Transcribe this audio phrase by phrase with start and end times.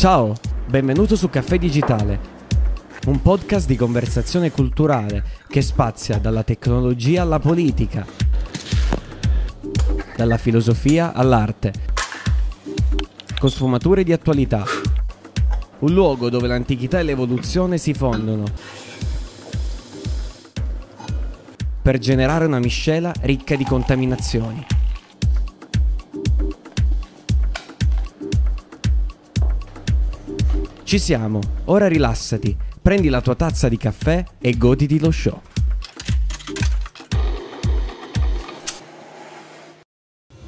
[0.00, 0.34] Ciao,
[0.66, 2.18] benvenuto su Caffè Digitale,
[3.08, 8.06] un podcast di conversazione culturale che spazia dalla tecnologia alla politica,
[10.16, 11.74] dalla filosofia all'arte,
[13.38, 14.64] con sfumature di attualità.
[15.80, 18.44] Un luogo dove l'antichità e l'evoluzione si fondono
[21.82, 24.79] per generare una miscela ricca di contaminazioni.
[30.90, 35.40] Ci siamo, ora rilassati, prendi la tua tazza di caffè e goditi lo show.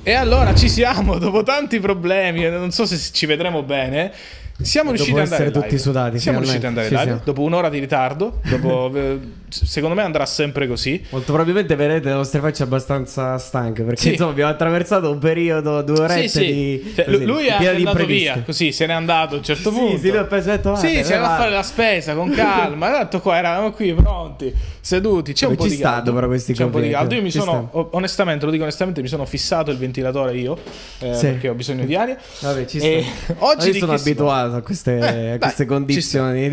[0.03, 4.13] E allora ci siamo, dopo tanti problemi, non so se ci vedremo bene.
[4.63, 5.69] Siamo riusciti ad andare essere live.
[5.69, 7.21] tutti sudati, Siamo riusciti ad andare Ci live siamo.
[7.25, 8.41] dopo un'ora di ritardo.
[8.49, 11.05] Dopo, eh, secondo me andrà sempre così.
[11.11, 14.11] Molto probabilmente vedrete le nostre facce abbastanza stanche perché Sì.
[14.13, 16.47] insomma abbiamo attraversato un periodo, due orette Sì, sì.
[16.53, 16.93] di...
[16.95, 19.99] Cioè, così, lui è andato via, così se n'è andato a un certo Sì, punto.
[19.99, 21.37] sì, lui ha detto, Sì, "Guarda, c'era da va".
[21.37, 22.91] fare la spesa con calma.
[23.03, 25.33] Tanto qua eravamo qui pronti, seduti.
[25.33, 26.13] C'è un po' di caldo.
[26.15, 27.15] però questi C'è un po' di caldo.
[27.15, 30.57] Io mi sono, onestamente, lo dico onestamente, mi sono fissato il ventilatore io
[31.01, 31.27] eh, Sì.
[31.27, 32.17] perché ho bisogno di aria.
[32.41, 33.35] Vabbè, ci sta.
[33.39, 34.15] oggi sono si
[34.53, 36.51] abituato a queste, Eh, a dai, queste ci condizioni.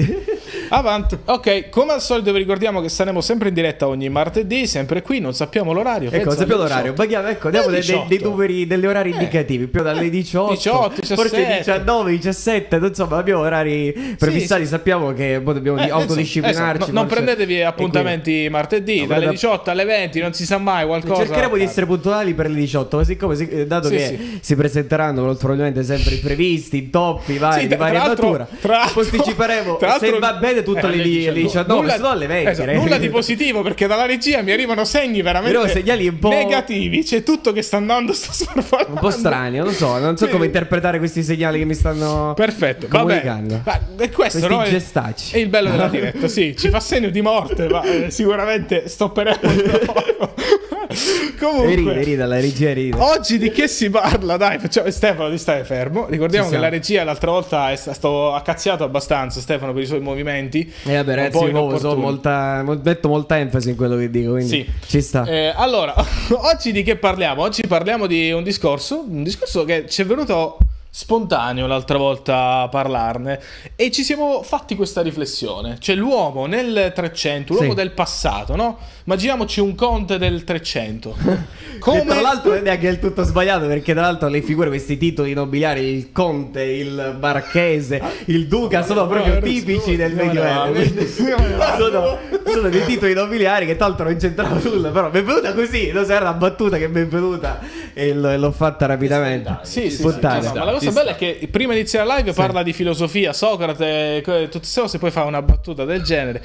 [0.70, 1.17] Avanti.
[1.25, 5.20] Ok, come al solito vi ricordiamo che saremo sempre in diretta ogni martedì, sempre qui,
[5.20, 6.09] non sappiamo l'orario.
[6.09, 6.92] Ecco, penso sappiamo l'orario.
[6.92, 7.02] 18.
[7.02, 8.08] Baghiamo, ecco, diamo dei, dei, 18.
[8.08, 11.58] dei numeri, degli orari indicativi, più dalle 18, 18, forse 17.
[11.58, 14.67] 19, 17, insomma abbiamo orari prefissati, sì.
[14.67, 16.78] sappiamo che poi dobbiamo Eh, autodisciplinarci.
[16.78, 20.58] esatto, no- non prendetevi appuntamenti martedì No, dalle guarda- 18 alle 20, non si sa
[20.58, 21.23] mai qualcosa.
[21.25, 24.40] Cercheremo di essere puntuali per le 18, ma siccome si- eh, dato Sì, che sì.
[24.42, 28.47] si presenteranno probabilmente sempre imprevisti, intoppi vari Sì, di varia natura,
[28.94, 32.27] posticiperemo se va bene tutto eh, alle, alle di- alle 19, Nulla- se no alle
[32.27, 32.49] 20.
[32.52, 36.29] esatto, nulla di positivo perché dalla regia mi arrivano segni veramente Però segnali un po'-
[36.29, 37.03] negativi.
[37.03, 38.93] C'è tutto che sta andando, sta sparpando.
[38.93, 42.88] Un po' strani, non so, non so come interpretare questi segnali che mi stanno Perfetto,
[42.89, 43.21] va bene.
[43.21, 43.61] comunicando.
[43.66, 44.63] Ma è questo, no?
[44.63, 45.35] Gestacci.
[45.35, 49.38] È il bello della diretta, sì, ci fa segno di morte, ma eh, sicuramente stopperemo.
[51.39, 52.97] Comunque, ride, ride, la regia ride.
[52.97, 54.38] Oggi di che si parla?
[54.38, 54.89] Dai, facciamo...
[54.89, 56.07] Stefano, ti stai fermo.
[56.07, 60.61] Ricordiamo che la regia l'altra volta è stato accazziato abbastanza, Stefano, per i suoi movimenti.
[60.85, 64.31] E vabbè, un ragazzi, di nuovo so molta, metto molta enfasi in quello che dico,
[64.31, 64.67] quindi Sì.
[64.88, 65.25] ci sta.
[65.25, 65.94] Eh, allora,
[66.53, 67.44] oggi di che parliamo?
[67.44, 70.57] Oggi parliamo di un discorso, un discorso che ci è venuto
[70.91, 73.39] spontaneo l'altra volta a parlarne
[73.75, 75.77] e ci siamo fatti questa riflessione.
[75.79, 77.75] Cioè l'uomo nel 300, l'uomo Sì.
[77.75, 78.77] del passato, no?
[79.05, 81.57] Immaginiamoci un conte del 300.
[81.79, 85.31] Che tra l'altro è neanche del tutto sbagliato perché tra l'altro le figure, questi titoli
[85.31, 90.73] nobiliari, il conte, il marchese, il duca, sono proprio tipici del medioevo.
[91.07, 95.53] sono, sono dei titoli nobiliari che tra l'altro non c'entrava nulla, però mi è venuta
[95.53, 97.59] così, non so, era una battuta che mi è venuta
[97.94, 99.59] e l'ho fatta rapidamente.
[99.63, 100.50] Sì, sì, sì, Spontanea.
[100.50, 102.73] no, no, ma la cosa bella è che prima di iniziare la live parla di
[102.73, 106.44] filosofia, Socrate, tutte queste cose, poi fa una battuta del genere.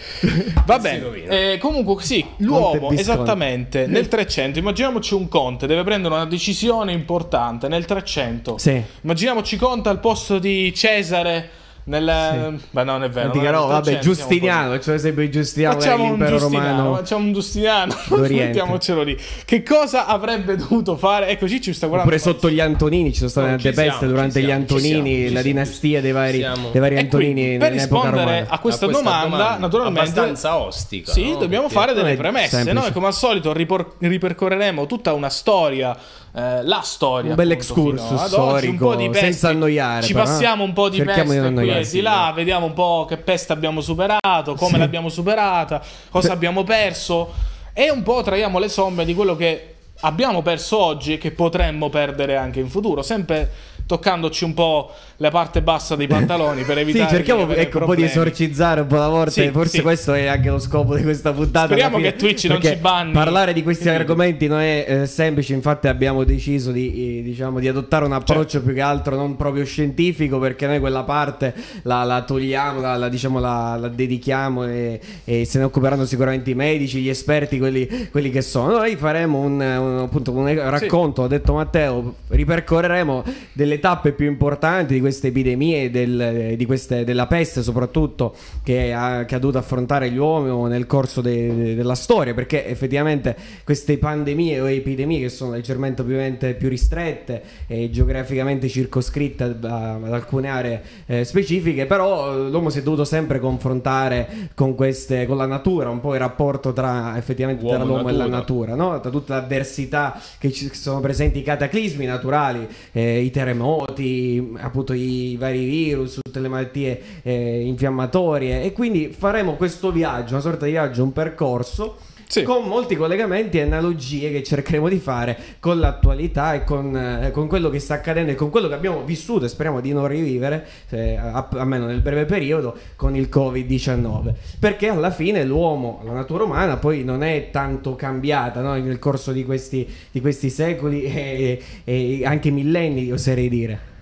[0.67, 1.53] Va bene.
[1.53, 4.59] Eh, comunque, sì, l'uomo esattamente nel 300.
[4.59, 8.59] Immaginiamoci un conte, deve prendere una decisione importante nel 300.
[8.59, 8.83] Sì.
[9.03, 11.63] Immaginiamoci conte al posto di Cesare.
[11.87, 12.59] Nel...
[12.71, 13.29] Ma no, non è vero.
[13.33, 16.95] Roba, nel vabbè, 300, siamo un po' Giustiniano, cioè sempre Giustiniano Facciamo un Giustiniano, romano.
[16.95, 19.19] facciamo un Giustiniano, mettiamocelo lì.
[19.45, 21.29] Che cosa avrebbe dovuto fare?
[21.29, 22.15] Ecco, ci sta guardando.
[22.15, 25.27] Oppure sotto gli Antonini ci sono state No, ci peste durante gli Antonini, siamo, la
[25.29, 28.47] siamo, dinastia dei vari, dei vari Antonini quindi, per nell'epoca rispondere romana.
[28.49, 31.13] a questa, A questa domanda, naturalmente, abbastanza ostica.
[31.13, 31.37] sì, no?
[31.39, 32.73] dobbiamo Perché- fare delle premesse.
[32.73, 35.95] Noi, come al solito, ripercorreremo tutta una storia,
[36.37, 37.31] eh, la storia.
[37.31, 39.25] Un bel excursus oggi, storico, un po' di peste.
[39.27, 40.29] senza annoiare, Ci però, eh.
[40.29, 43.17] passiamo un po' di di peste non qui e di là, vediamo un po' che
[43.19, 44.79] peste abbiamo superato, come Sì.
[44.79, 45.81] l'abbiamo superata,
[46.11, 47.33] cosa abbiamo perso
[47.73, 51.89] e un po' traiamo le somme di quello che abbiamo perso oggi e che potremmo
[51.89, 53.51] perdere anche in futuro, sempre
[53.87, 57.79] toccandoci un po' la parte bassa dei pantaloni per Sì, evitare cerchiamo di avere ecco,
[57.79, 59.31] un po' di esorcizzare un po' la morte.
[59.31, 59.83] Sì, Forse sì.
[59.83, 61.67] questo è anche lo scopo di questa puntata.
[61.67, 63.13] Speriamo che Twitch non ci banni.
[63.13, 65.55] Parlare di questi argomenti non è eh, semplice.
[65.55, 68.67] Infatti, abbiamo deciso di, eh, diciamo, di adottare un approccio Certo.
[68.67, 73.09] più che altro non proprio scientifico, perché noi quella parte la, la togliamo, la, la,
[73.09, 78.09] diciamo, la, la dedichiamo e, e se ne occuperanno sicuramente i medici, gli esperti, quelli,
[78.11, 78.79] quelli che sono.
[78.79, 84.95] Noi faremo un, un- appunto, un racconto, ha detto Matteo, ripercorreremo delle tappe più importanti
[84.95, 90.11] di queste epidemie, del- di queste- della peste soprattutto, che ha, che ha dovuto affrontare
[90.11, 95.53] gli uomini nel corso de- della storia, perché effettivamente queste pandemie o epidemie che sono
[95.53, 102.71] leggermente ovviamente più ristrette e geograficamente circoscritte ad alcune aree eh, specifiche, però eh, l'uomo
[102.71, 107.17] si è dovuto sempre confrontare con queste, con la natura, un po' il rapporto tra
[107.17, 108.75] effettivamente tra Uomo l'uomo e la natura.
[108.75, 109.01] natura, no?
[109.01, 114.53] tra tutte le avversità che ci sono presenti, i cataclismi naturali, eh, i terremoti noti,
[114.59, 118.63] appunto i vari virus, tutte le malattie eh, infiammatorie.
[118.63, 121.97] E quindi faremo questo viaggio, una sorta di viaggio, un percorso
[122.41, 122.43] sì.
[122.43, 127.47] con molti collegamenti e analogie che cercheremo di fare con l'attualità e con, eh, con,
[127.47, 130.67] quello che sta accadendo e con quello che abbiamo vissuto e speriamo di non rivivere,
[130.91, 134.35] eh, almeno nel breve periodo, con il Covid-19.
[134.59, 138.75] Perché alla fine l'uomo, la natura umana poi non è tanto cambiata no?
[138.75, 143.93] nel corso di questi, di questi secoli e, e anche millenni, oserei dire.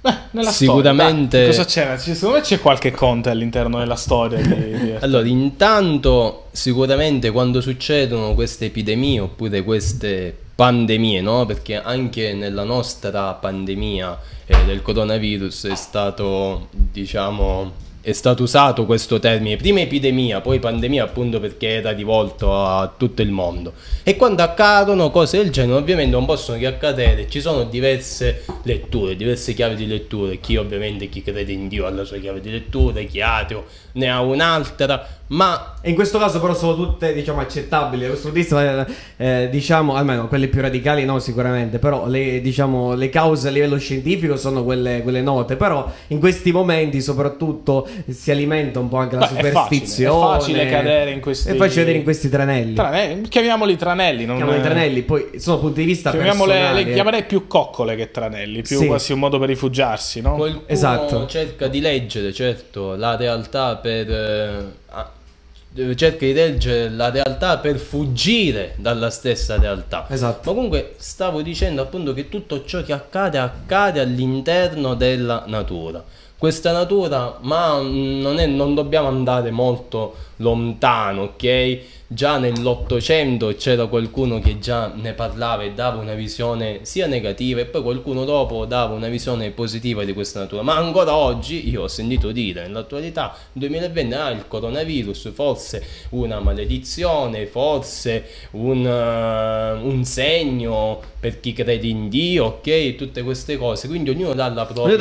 [0.00, 1.52] Beh, nella Sicuramente.
[1.52, 2.14] Storia, cosa c'è?
[2.14, 4.40] Secondo me c'è qualche conte all'interno della storia.
[4.40, 11.44] Di, di allora, intanto, sicuramente quando succedono queste epidemie oppure queste pandemie, no?
[11.44, 19.18] Perché anche nella nostra pandemia eh, del coronavirus è stato, diciamo è stato usato questo
[19.18, 23.74] termine, prima epidemia, poi pandemia appunto perché era rivolto a tutto il mondo.
[24.02, 29.16] E quando accadono cose del genere ovviamente non possono che accadere, ci sono diverse letture,
[29.16, 32.50] diverse chiavi di letture, chi ovviamente chi crede in Dio ha la sua chiave di
[32.50, 35.74] lettura, chi ateo ne ha un'altra, ma...
[35.84, 40.60] In questo caso però sono tutte diciamo accettabili, di vista eh, diciamo, almeno quelle più
[40.60, 45.56] radicali no sicuramente, però le, diciamo, le cause a livello scientifico sono quelle, quelle note,
[45.56, 50.18] però in questi momenti soprattutto si alimenta un po' anche la Beh, superstizione.
[50.18, 51.48] È facile, è facile cadere in questi...
[51.48, 52.74] È facile cadere in questi tranelli.
[52.74, 53.28] Tranelli.
[53.28, 54.26] Chiamiamoli tranelli.
[54.26, 56.84] Non Chiamiamoli tranelli, poi sono punti di vista personali.
[56.84, 58.86] Le chiamerei più coccole che tranelli, più sì.
[58.86, 60.34] quasi un modo per rifugiarsi, no?
[60.34, 61.24] Qualcuno esatto.
[61.24, 64.10] cerca di leggere, certo, la realtà per...
[64.10, 70.06] Eh, cerca di leggere la realtà per fuggire dalla stessa realtà.
[70.08, 70.50] Esatto.
[70.50, 76.02] Ma comunque stavo dicendo appunto che tutto ciò che accade accade all'interno della natura
[76.40, 81.80] questa natura, ma non, è, non dobbiamo andare molto lontano, ok?
[82.12, 87.66] Già nell'Ottocento c'era qualcuno che già ne parlava e dava una visione sia negativa e
[87.66, 90.62] poi qualcuno dopo dava una visione positiva di questa natura.
[90.62, 97.46] Ma ancora oggi io ho sentito dire nell'attualità 2020 ah, il coronavirus forse una maledizione,
[97.46, 102.96] forse un, uh, un segno per chi crede in Dio, ok?
[102.96, 103.86] Tutte queste cose.
[103.86, 104.96] Quindi ognuno dà la propria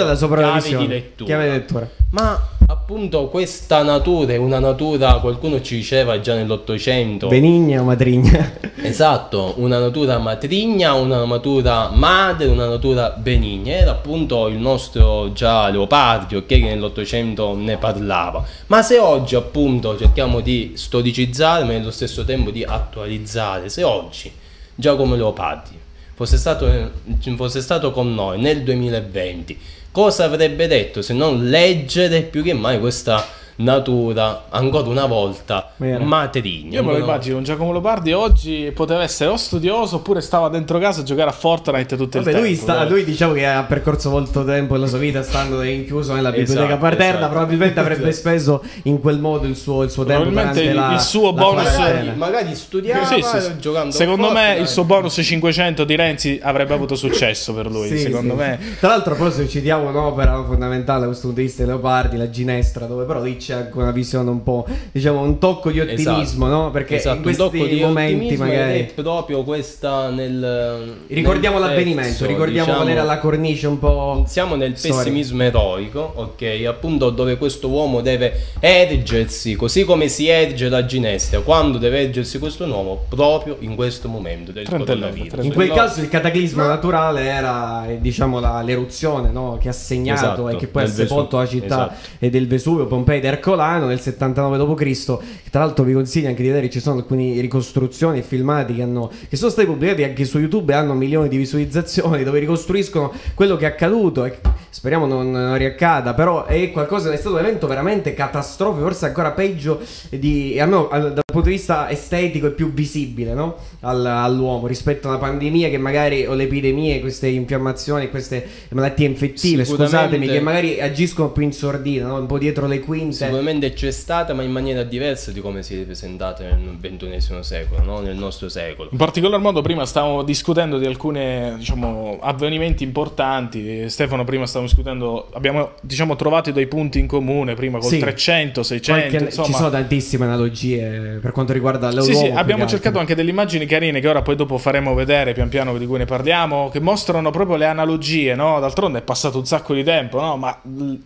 [0.59, 1.25] chiave di lettura.
[1.25, 1.89] Chiave di lettura.
[2.11, 6.97] Ma appunto questa natura è una natura, qualcuno ci diceva già nell'Ottocento.
[7.27, 8.57] Benigna o matrigna?
[8.81, 13.73] Esatto, una natura matrigna, una natura madre, una natura benigna.
[13.73, 18.43] Era appunto il nostro già Leopardi, ok, che nell'Ottocento ne parlava.
[18.67, 24.31] Ma se oggi appunto cerchiamo di storicizzare, ma nello stesso tempo di attualizzare, se oggi
[24.73, 25.77] Giacomo Leopardi
[26.13, 26.91] fosse stato,
[27.35, 29.57] fosse stato con noi nel 2020
[29.91, 33.25] cosa avrebbe detto se non leggere più che mai questa
[33.59, 36.03] natura ancora una volta Vero.
[36.03, 36.79] matrigna.
[36.79, 40.79] Io me lo immagino, un Giacomo Lopardi oggi poteva essere o studioso oppure stava dentro
[40.79, 42.71] casa a giocare a Fortnite tutto Vabbè, il lui tempo.
[42.71, 46.65] Sta, lui diciamo che ha percorso molto tempo della sua vita stando rinchiuso nella biblioteca
[46.65, 47.31] esatto, paterna, esatto.
[47.31, 50.23] probabilmente avrebbe speso in quel modo il suo, il suo tempo.
[50.23, 51.77] Probabilmente il, la, il suo bonus...
[51.77, 53.57] Magari, magari studiava sì, sì, sì.
[53.59, 58.35] giocando Secondo me il suo bonus 500 di Renzi avrebbe avuto successo per lui, secondo
[58.35, 58.57] me.
[58.79, 62.29] Tra l'altro poi se citiamo un'opera fondamentale da questo punto di vista di Leopardi, la
[62.29, 66.45] Ginestra, dove però lì c'è anche una visione un po', diciamo, un tocco di ottimismo,
[66.45, 66.61] esatto.
[66.61, 66.71] no?
[66.71, 68.79] Perché esatto, in questi momenti magari...
[68.79, 70.97] È proprio questa nel...
[71.07, 74.23] Ricordiamo nel l'avvenimento, pezzo, ricordiamo diciamo, qual era la cornice un po'...
[74.27, 76.63] Siamo nel pessimismo eroico, ok?
[76.67, 82.37] Appunto dove questo uomo deve ergersi, così come si erge la ginestra, quando deve ergersi
[82.37, 83.05] questo uomo?
[83.09, 85.43] Proprio in questo momento del coronavirus.
[85.43, 86.69] In quel caso il cataclismo Ma...
[86.69, 89.57] naturale era, diciamo, la, l'eruzione, no?
[89.59, 92.29] Che ha segnato esatto, e che poi ha sepolto la città esatto.
[92.29, 95.17] del Vesuvio, Pompei ed Ercolano nel 79 d.C.
[95.49, 99.09] Tra l'altro vi consiglio anche di vedere, ci sono alcune ricostruzioni e filmati che, hanno,
[99.27, 103.55] che sono stati pubblicati anche su YouTube e hanno milioni di visualizzazioni dove ricostruiscono quello
[103.55, 104.37] che è accaduto e
[104.69, 109.31] speriamo non, non riaccada, però è qualcosa, è stato un evento veramente catastrofico, forse ancora
[109.31, 109.79] peggio
[110.09, 113.55] di, almeno dal punto di vista estetico e più visibile no?
[113.81, 119.07] All, all'uomo rispetto a una pandemia che magari o le epidemie, queste infiammazioni, queste malattie
[119.07, 122.19] infettive, scusatemi, che magari agiscono più in sordina, no?
[122.19, 123.28] un po' dietro le quinte.
[123.29, 127.83] Sicuramente c'è stata, ma in maniera diversa di come si è presentata nel XXI secolo,
[127.83, 127.99] no?
[127.99, 128.89] nel nostro secolo.
[128.91, 133.89] In particolar modo, prima stavamo discutendo di alcuni diciamo, avvenimenti importanti.
[133.89, 137.99] Stefano, prima stavamo discutendo, abbiamo diciamo, trovato dei punti in comune prima col sì.
[137.99, 139.07] 300, 600.
[139.07, 139.47] Qualche, insomma...
[139.47, 142.13] Ci sono tantissime analogie per quanto riguarda l'Europa.
[142.13, 145.49] Sì, sì, abbiamo cercato anche delle immagini carine che ora poi dopo faremo vedere pian
[145.49, 148.59] piano di cui ne parliamo, che mostrano proprio le analogie, no?
[148.59, 150.37] D'altronde è passato un sacco di tempo, no?
[150.37, 150.59] Ma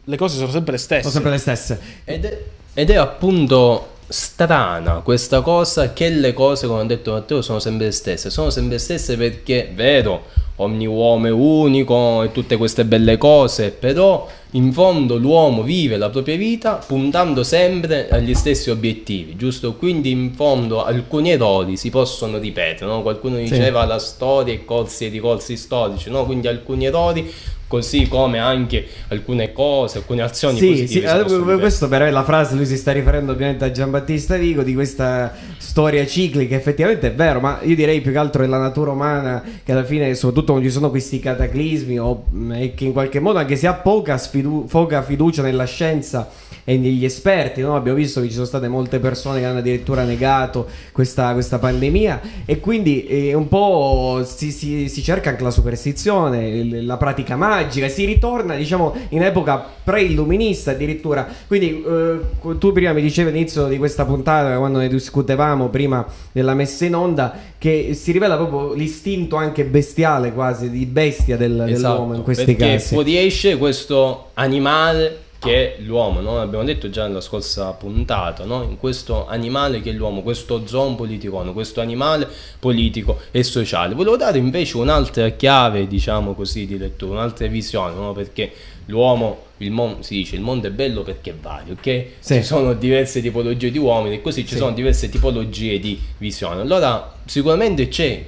[0.04, 1.02] le cose sono sempre le stesse.
[1.02, 1.80] Sono sempre le stesse.
[2.06, 2.44] Ed è
[2.76, 7.86] ed è appunto strana questa cosa che le cose, come ha detto Matteo, sono sempre
[7.86, 8.32] le stesse.
[8.32, 10.26] Sono sempre le stesse perché, vero,
[10.58, 16.10] ogni uomo è unico e tutte queste belle cose, però in fondo l'uomo vive la
[16.10, 19.76] propria vita puntando sempre agli stessi obiettivi, giusto?
[19.76, 23.04] Quindi in fondo alcuni errori si possono ripetere, no?
[23.04, 26.26] Qualcuno diceva la storia è corsi e ricorsi storici, no?
[26.26, 27.32] Quindi alcuni errori
[27.74, 31.08] così come anche alcune cose, alcune azioni sì, positive.
[31.08, 34.62] Sì, allora, questo però è la frase, lui si sta riferendo ovviamente a Giambattista Vigo
[34.62, 38.60] di questa storia ciclica, effettivamente è vero, ma io direi più che altro è la
[38.60, 42.86] natura umana che alla fine, soprattutto quando ci sono questi cataclismi o mh, e che
[42.86, 46.30] in qualche modo anche se ha poca, sfidu- poca fiducia nella scienza
[46.66, 47.76] e negli esperti, no?
[47.76, 52.22] abbiamo visto che ci sono state molte persone che hanno addirittura negato questa, questa pandemia
[52.46, 57.88] e quindi eh, un po' si, si- si cerca anche la superstizione, la pratica magica,
[57.88, 62.20] si ritorna diciamo in epoca pre-illuminista addirittura, quindi eh,
[62.58, 66.96] tu prima mi dicevi all'inizio di questa puntata quando ne discutevamo prima della messa in
[66.96, 72.44] onda che si rivela proprio l'istinto anche bestiale quasi di bestia del- dell'uomo in questi
[72.44, 72.94] Esatto, perché casi.
[72.94, 76.36] fuoriesce questo animale che è l'uomo, no?
[76.38, 78.64] L'abbiamo detto già nella scorsa puntata, no?
[78.64, 82.28] In questo animale che è l'uomo, questo zoon politico, questo animale
[82.60, 83.94] politico e sociale.
[83.94, 88.14] Volevo dare invece un'altra chiave, diciamo così, di lettura, un'altra visione, no?
[88.14, 88.52] Perché
[88.86, 92.06] l'uomo, il mondo, si dice, il mondo è bello perché è vario, ok?
[92.20, 92.36] Sì.
[92.36, 94.58] Ci sono diverse tipologie di uomini e così ci Sì.
[94.58, 96.62] sono diverse tipologie di visione.
[96.62, 98.26] Allora, sicuramente c'è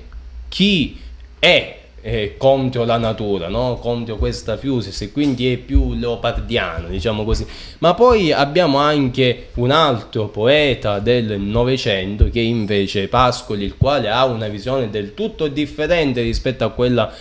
[0.50, 0.98] chi
[1.40, 3.80] è eh, contro la natura, no?
[3.82, 7.48] contro questa fusis e quindi è più leopardiano, diciamo così.
[7.80, 14.08] Ma poi abbiamo anche un altro poeta del Novecento che invece è Pascoli, il quale
[14.08, 17.12] ha una visione del tutto differente rispetto a quella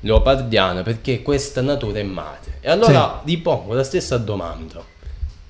[0.00, 2.58] leopardiana, perché questa natura è madre.
[2.60, 4.84] E allora vi pongo la stessa domanda.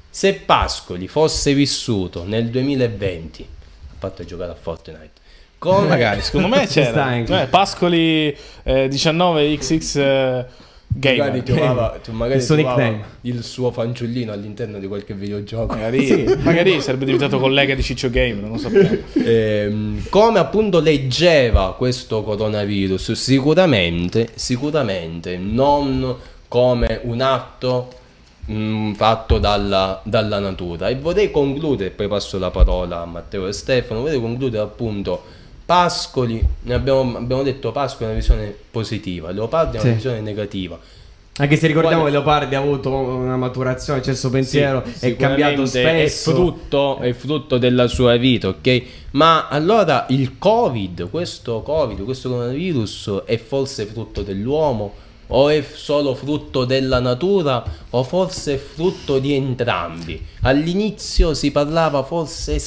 [0.09, 3.49] Se Pascoli fosse vissuto nel 2020,
[3.90, 5.25] a parte giocare a Fortnite,
[5.66, 7.16] come Magari, secondo me c'era.
[7.16, 10.44] Eh, Pascoli eh, 19XX eh,
[10.88, 11.42] Magari Gamer.
[11.42, 13.04] trovava, tu magari Il suo nickname.
[13.23, 15.75] il suo fanciullino all'interno di qualche videogioco.
[15.75, 18.96] Magari, magari sarebbe diventato collega di Ciccio Game, non lo sappiamo.
[19.26, 23.12] Ehm, come appunto leggeva questo coronavirus?
[23.12, 26.16] Sicuramente, sicuramente non
[26.49, 27.92] come un atto
[28.50, 30.88] mm, fatto dalla, dalla natura.
[30.88, 35.35] E vorrei concludere, poi passo la parola a Matteo e Stefano, vorrei concludere appunto
[35.66, 39.94] Pascoli, ne abbiamo, abbiamo detto Pascoli è una visione positiva, Leopardi è una Sì.
[39.96, 40.78] visione negativa.
[41.38, 45.11] Anche se ricordiamo Quale- che Leopardi ha avuto una maturazione, cioè il suo pensiero Sì,
[45.11, 46.30] è cambiato spesso.
[46.30, 48.82] È frutto, è frutto della sua vita, ok?
[49.11, 54.94] Ma allora il Covid, questo Covid, questo coronavirus è forse frutto dell'uomo?
[55.28, 57.62] O è solo frutto della natura?
[57.90, 60.25] O forse è frutto di entrambi?
[60.42, 62.58] All'inizio si parlava forse è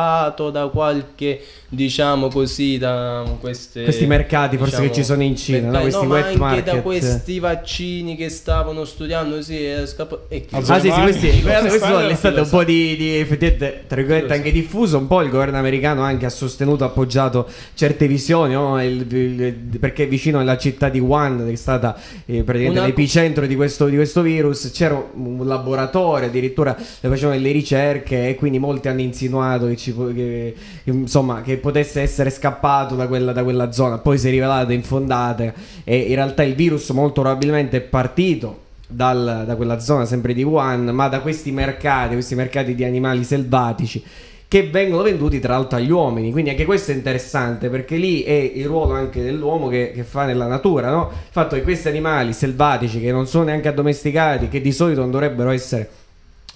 [0.00, 3.84] scappato da qualche, diciamo così, da queste...
[3.84, 5.80] Questi mercati forse che ci sono in Cina, no?
[5.80, 6.64] Questi ma wet anche market.
[6.74, 10.26] da questi vaccini che stavano studiando, sì, è scappato...
[10.28, 13.16] E chi- Ah sì, sì, questi, guarda, questo quest'anno è stato un po' di, di
[13.16, 18.06] effettivamente, tra virgolette, anche diffuso, un po' il governo americano anche ha sostenuto, appoggiato certe
[18.06, 18.82] visioni, no?
[18.82, 23.46] Il- il- perché vicino alla città di Wuhan, che è stata eh, praticamente Una- l'epicentro
[23.46, 28.88] di questo, di questo virus, c'era un laboratorio, addirittura facevano delle ricerche e quindi molti
[28.88, 33.72] hanno insinuato che, ci che- che, insomma, che potesse essere scappato da quella, da quella
[33.72, 35.52] zona, poi si è rivelata infondata
[35.84, 40.42] e in realtà il virus molto probabilmente è partito dal- da quella zona sempre di
[40.42, 44.02] Wuhan, ma da questi mercati, questi mercati di animali selvatici
[44.48, 46.30] che vengono venduti tra l'altro agli uomini.
[46.30, 50.24] Quindi anche questo è interessante perché lì è il ruolo anche dell'uomo che, che fa
[50.24, 51.10] nella natura, no?
[51.10, 55.10] Il fatto che questi animali selvatici che non sono neanche addomesticati, che di solito non
[55.10, 55.88] dovrebbero essere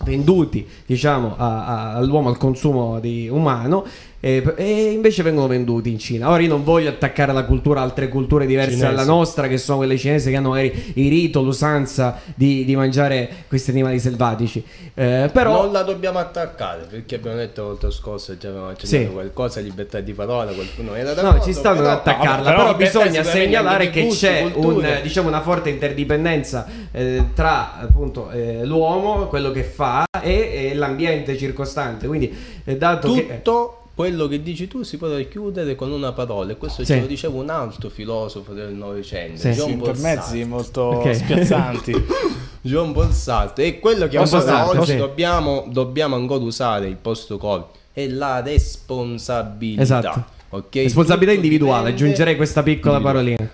[0.04, 3.84] venduti diciamo all'uomo al consumo di- umano
[4.20, 8.08] e, e invece vengono venduti in Cina ora io non voglio attaccare la cultura altre
[8.08, 8.94] culture diverse Cinesi.
[8.94, 13.28] dalla nostra che sono quelle cinesi che hanno magari il rito l'usanza di, di mangiare
[13.48, 14.62] questi animali selvatici
[14.94, 19.08] Eh, però non la dobbiamo attaccare perché abbiamo detto la volta scorsa già avevamo accennato
[19.08, 19.12] Sì.
[19.14, 22.76] qualcosa libertà di parola qualcuno era No, d'accordo, ci stanno ad attaccarla, no, però, però
[22.76, 28.64] bisogna segnalare che di gusti, c'è un, diciamo, una forte interdipendenza eh, tra appunto eh,
[28.66, 32.06] l'uomo, quello che fa e, e l'ambiente circostante.
[32.06, 32.34] Quindi,
[32.64, 36.56] eh, dato che tutto quello che dici tu si può richiudere con una parola e
[36.56, 36.94] questo Sì.
[36.94, 39.50] ce lo diceva un altro filosofo del Novecento Sì.
[39.50, 41.12] John intermezzi molto Ok.
[41.14, 42.06] spiazzanti.
[42.62, 44.96] John Sartre e quello che oggi sì.
[44.96, 50.24] dobbiamo, dobbiamo ancora usare il post covid è la responsabilità Esatto.
[50.50, 50.74] ok?
[50.74, 53.48] responsabilità Tutto individuale, dipende- aggiungerei questa piccola parolina.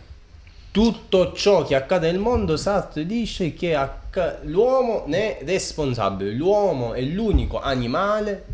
[0.72, 6.92] tutto ciò che accade nel mondo Sartre dice che acca- l'uomo ne è responsabile l'uomo
[6.92, 8.44] è l'unico animale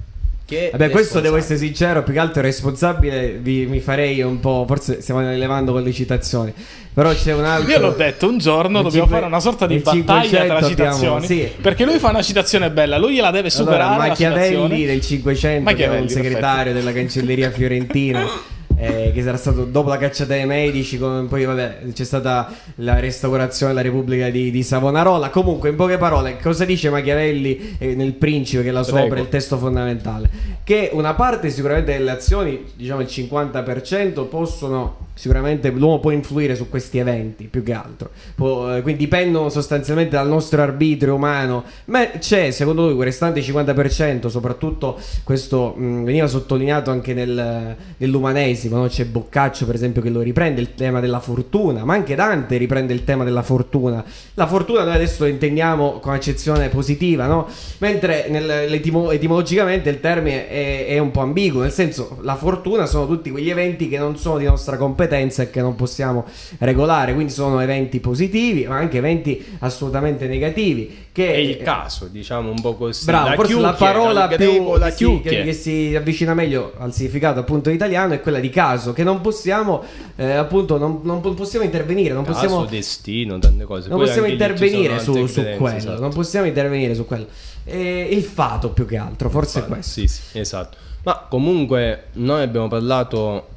[0.73, 5.01] Vabbè, questo devo essere sincero, più che altro responsabile vi- mi farei un po', forse
[5.01, 6.53] stiamo elevando con le citazioni,
[6.93, 7.71] però c'è un altro...
[7.71, 11.25] Io l'ho detto, un giorno dobbiamo cinque- fare una sorta di battaglia tra 500 citazioni.
[11.25, 11.49] abbiamo- sì.
[11.61, 13.83] Perché lui fa una citazione bella, lui gliela deve superare.
[13.83, 18.27] Allora, la Machiavelli del 500, che è Machiavelli, un segretario della cancelleria fiorentina.
[18.83, 22.99] eh, che sarà stato dopo la cacciata dei medici, con- poi vabbè, c'è stata la
[22.99, 25.31] restaurazione della Repubblica di, di Savonarola.
[25.31, 29.21] Comunque, in poche parole, cosa dice Machiavelli eh, nel Principe, che è la sua opera,
[29.21, 30.29] il testo fondamentale?
[30.65, 36.69] Che una parte sicuramente delle azioni, diciamo il 50%, possono sicuramente l'uomo può influire su
[36.69, 38.11] questi eventi più che altro.
[38.35, 41.64] Può, eh, quindi dipendono sostanzialmente dal nostro arbitrio umano.
[41.87, 48.76] Ma c'è, secondo lui, quel restante 50%, soprattutto questo mh, veniva sottolineato anche nel, nell'umanesimo,
[48.76, 48.87] no?
[48.87, 52.92] c'è Boccaccio per esempio che lo riprende il tema della fortuna, ma anche Dante riprende
[52.92, 54.02] il tema della fortuna.
[54.35, 57.47] La fortuna noi adesso lo intendiamo con accezione positiva, no?
[57.78, 63.07] mentre nel- etimologicamente il termine è, è un po' ambiguo, nel senso la fortuna sono
[63.07, 65.02] tutti quegli eventi che non sono di nostra competenza
[65.43, 66.25] e che non possiamo
[66.59, 71.01] regolare, quindi sono eventi positivi, ma anche eventi assolutamente negativi.
[71.13, 73.05] Che È il caso, diciamo un po' così.
[73.05, 75.31] Bravo, forse la chiucchia, parola dal più la che si, chiucchia.
[75.31, 79.21] che- che si avvicina meglio al significato appunto italiano è quella di caso, che non
[79.21, 79.83] possiamo
[80.17, 83.89] eh, appunto non, non possiamo intervenire, non Caso, possiamo, destino, tante cose.
[83.89, 86.01] non Poi possiamo intervenire su, su quello, esatto.
[86.01, 87.27] non possiamo intervenire su quello.
[87.65, 90.01] Eh, il fato più che altro, forse Infatti, questo.
[90.01, 90.77] Sì, sì, esatto.
[91.05, 93.49] Ma comunque noi abbiamo parlato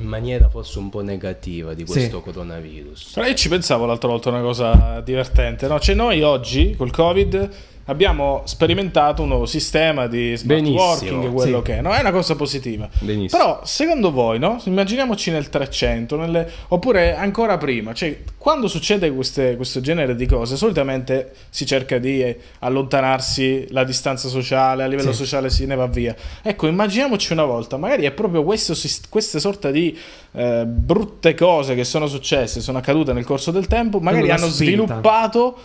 [0.00, 3.12] in maniera forse un po' negativa di questo coronavirus.
[3.14, 5.80] Però io ci pensavo l'altra volta una cosa divertente, no?
[5.80, 7.50] Cioè noi oggi col Covid
[7.86, 11.62] abbiamo sperimentato un nuovo sistema di smart Benissimo, working, quello sì.
[11.64, 11.92] che è, no?
[11.92, 12.88] È una cosa positiva.
[13.00, 13.40] Benissimo.
[13.42, 14.60] Però secondo voi, no?
[14.64, 20.56] Immaginiamoci nel 300, nelle- oppure ancora prima, cioè quando succede queste- questo genere di cose,
[20.56, 25.18] solitamente si cerca di eh, allontanarsi la distanza sociale, a livello Sì.
[25.18, 26.14] sociale si ne va via.
[26.42, 28.74] Ecco, immaginiamoci una volta, magari è proprio questo,
[29.08, 29.96] queste sorte di
[30.32, 34.54] eh, brutte cose che sono successe, sono accadute nel corso del tempo, magari hanno spinta.
[34.84, 35.56] sviluppato,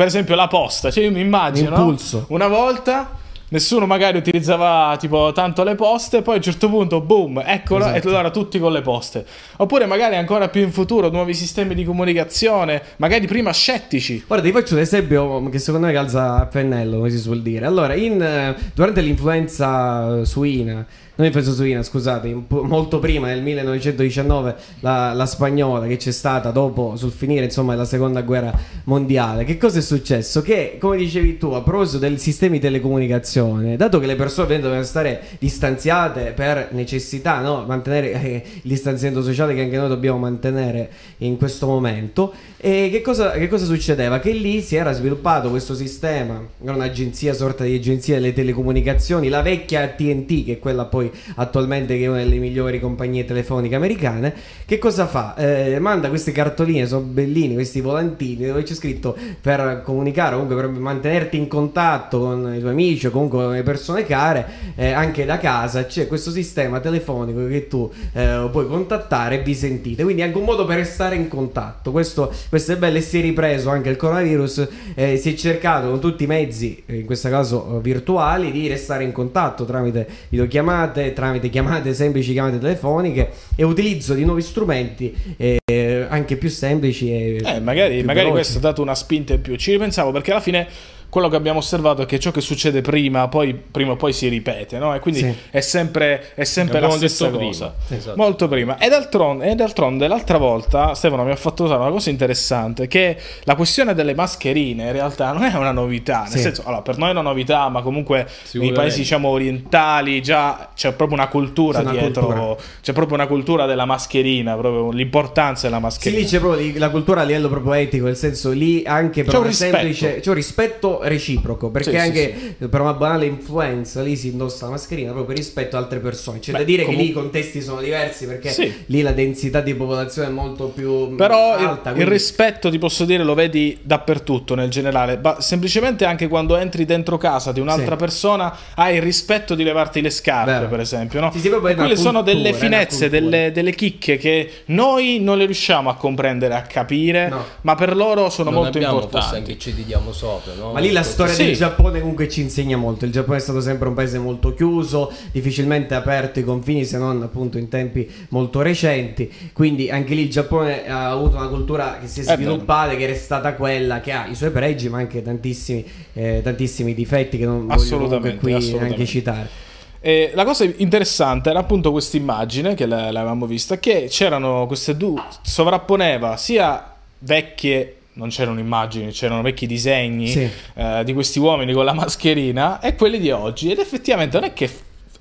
[0.00, 0.90] per esempio, la posta.
[0.90, 1.76] Cioè io mi immagino, no?
[1.76, 2.24] L'impulso.
[2.28, 3.18] una volta...
[3.52, 8.06] Nessuno magari utilizzava tipo tanto le poste, poi a un certo punto, boom, eccola, Esatto.
[8.06, 9.26] e allora tutti con le poste.
[9.56, 14.22] Oppure magari ancora più in futuro nuovi sistemi di comunicazione, magari prima scettici.
[14.24, 17.66] Guarda, ti faccio un esempio che secondo me calza a pennello, come si suol dire.
[17.66, 20.86] Allora, in, eh, durante l'influenza suina,
[21.20, 26.96] non l'influenza suina, scusate, molto prima, nel 1919, la, la spagnola che c'è stata dopo,
[26.96, 30.40] sul finire, insomma, della seconda guerra mondiale, che cosa è successo?
[30.40, 34.82] Che, come dicevi tu, a proposito dei sistemi di telecomunicazione, dato che le persone dovevano
[34.82, 37.64] stare distanziate per necessità, no?
[37.66, 43.02] mantenere eh, il distanziamento sociale che anche noi dobbiamo mantenere in questo momento, e che
[43.02, 44.20] cosa, che cosa succedeva?
[44.20, 49.42] Che lì si era sviluppato questo sistema, era un'agenzia, sorta di agenzia delle telecomunicazioni, la
[49.42, 54.34] vecchia TNT, che è quella poi attualmente che è una delle migliori compagnie telefoniche americane,
[54.64, 55.34] che cosa fa?
[55.36, 60.68] Eh, manda queste cartoline, sono bellini, questi volantini, dove c'è scritto per comunicare, comunque per
[60.68, 64.46] mantenerti in contatto con i tuoi amici o comunque con le persone care,
[64.76, 69.54] eh, anche da casa c'è questo sistema telefonico che tu eh, puoi contattare e vi
[69.54, 71.90] sentite, quindi è anche un modo per restare in contatto.
[71.90, 75.88] Questo, questo è bello e si è ripreso anche il coronavirus, eh, si è cercato
[75.88, 80.99] con tutti i mezzi, in questo caso eh, virtuali, di restare in contatto tramite videochiamate,
[81.12, 87.40] tramite chiamate semplici, chiamate telefoniche e utilizzo di nuovi strumenti eh, anche più semplici e
[87.44, 89.56] Eh, magari, magari questo ha dato una spinta in più.
[89.56, 90.68] Ci ripensavo perché alla fine
[91.10, 94.28] quello che abbiamo osservato è che ciò che succede prima, poi, prima o poi si
[94.28, 94.94] ripete, no?
[94.94, 95.34] E quindi Sì.
[95.50, 97.74] è sempre, è sempre la stessa cosa.
[97.86, 98.16] prima, esatto.
[98.16, 98.78] Molto prima.
[98.78, 103.16] E d'altronde, e d'altronde l'altra volta Stefano mi ha fatto notare una cosa interessante, che
[103.42, 106.20] la questione delle mascherine in realtà non è una novità.
[106.22, 106.38] Nel Sì.
[106.38, 110.92] senso, allora, per noi è una novità, ma comunque nei paesi diciamo orientali già c'è
[110.92, 112.26] proprio una cultura una dietro.
[112.26, 112.56] cultura.
[112.82, 116.20] C'è proprio una cultura della mascherina, proprio l'importanza della Sì, mascherina.
[116.22, 119.38] lì c'è proprio la cultura a livello proprio etico, nel senso lì anche per C'è
[119.38, 119.76] un rispetto.
[119.76, 124.28] semplice c'è un rispetto reciproco, perché Sì, sì, anche per una banale influenza lì si
[124.28, 126.38] indossa la mascherina proprio per rispetto ad altre persone.
[126.38, 128.72] C'è Beh, da dire comu- che lì i contesti sono diversi perché Sì.
[128.86, 131.90] lì la densità di popolazione è molto più Però il- alta.
[131.90, 135.18] il, quindi- rispetto, ti posso dire, lo vedi dappertutto nel generale.
[135.22, 137.96] Ma semplicemente anche quando entri dentro casa di un'altra Sì.
[137.96, 140.68] persona hai il rispetto di levarti le scarpe, Vero.
[140.68, 141.20] per esempio.
[141.20, 141.30] No?
[141.32, 145.38] Sì, sì, Quelle sono cultura, delle è una finezze, delle, delle chicche che noi non
[145.38, 147.44] le riusciamo a comprendere, a capire, No.
[147.62, 149.50] ma per loro sono Non molto abbiamo, forse importanti.
[149.52, 150.72] anche ci diamo sopra, no?
[150.72, 151.44] Ma lì la storia Sì.
[151.46, 153.04] del Giappone comunque ci insegna molto.
[153.04, 157.22] Il Giappone è stato sempre un paese molto chiuso, difficilmente aperto i confini se non
[157.22, 159.30] appunto in tempi molto recenti.
[159.52, 163.08] Quindi anche lì il Giappone ha avuto una cultura che si è È sviluppata, che
[163.08, 167.44] è stata quella che ha i suoi pregi, ma anche tantissimi, eh, tantissimi difetti che
[167.46, 169.68] non voglio qui neanche citare.
[170.02, 175.22] E la cosa interessante era appunto questa immagine che l'avevamo vista, che c'erano queste due,
[175.42, 180.48] sovrapponeva sia vecchie, non c'erano immagini, c'erano vecchi disegni Sì.
[180.74, 183.70] eh, di questi uomini con la mascherina e quelli di oggi.
[183.70, 184.70] Ed effettivamente non è che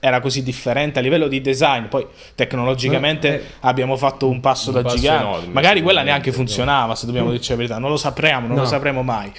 [0.02, 4.76] era così differente a livello di design, poi tecnologicamente Eh, abbiamo fatto un passo un
[4.76, 5.24] da passo gigante.
[5.24, 8.62] enorme, Magari quella neanche funzionava, se dobbiamo dirci la verità, non lo sapremo, non No.
[8.64, 9.32] lo sapremo mai.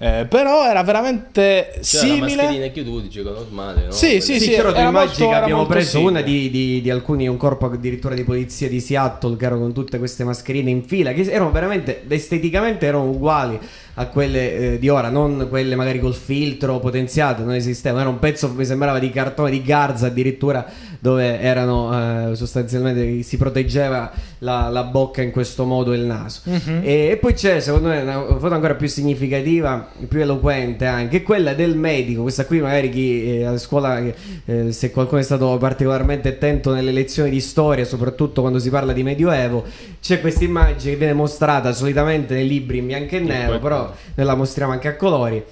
[0.00, 2.70] Eh, però era veramente Cioè, la mascherina simile.
[2.70, 3.90] chirurgica normale, no?
[3.90, 6.10] Sì, sì, Sì, c'erano due era immagini che abbiamo preso, simile.
[6.10, 9.72] una di, di- di alcuni, un corpo addirittura di polizia di Seattle che erano con
[9.72, 13.58] tutte queste mascherine in fila, che erano veramente, esteticamente erano uguali
[13.98, 18.20] a quelle eh, di ora, non quelle magari col filtro potenziato, non esistevano, era un
[18.20, 20.64] pezzo, mi sembrava di cartone di Garza addirittura,
[21.00, 26.42] dove erano eh, sostanzialmente, si proteggeva la, la bocca in questo modo e il naso.
[26.44, 26.80] Mhm.
[26.82, 31.54] E, e poi c'è, secondo me, una foto ancora più significativa, più eloquente anche, quella
[31.54, 32.22] del medico.
[32.22, 34.00] Questa qui, magari chi eh, a scuola,
[34.44, 38.92] eh, se qualcuno è stato particolarmente attento nelle lezioni di storia, soprattutto quando si parla
[38.92, 39.64] di Medioevo,
[40.00, 44.26] c'è questa immagine che viene mostrata solitamente nei libri in bianco e nero, quel- però
[44.26, 45.44] la mostriamo anche a colori.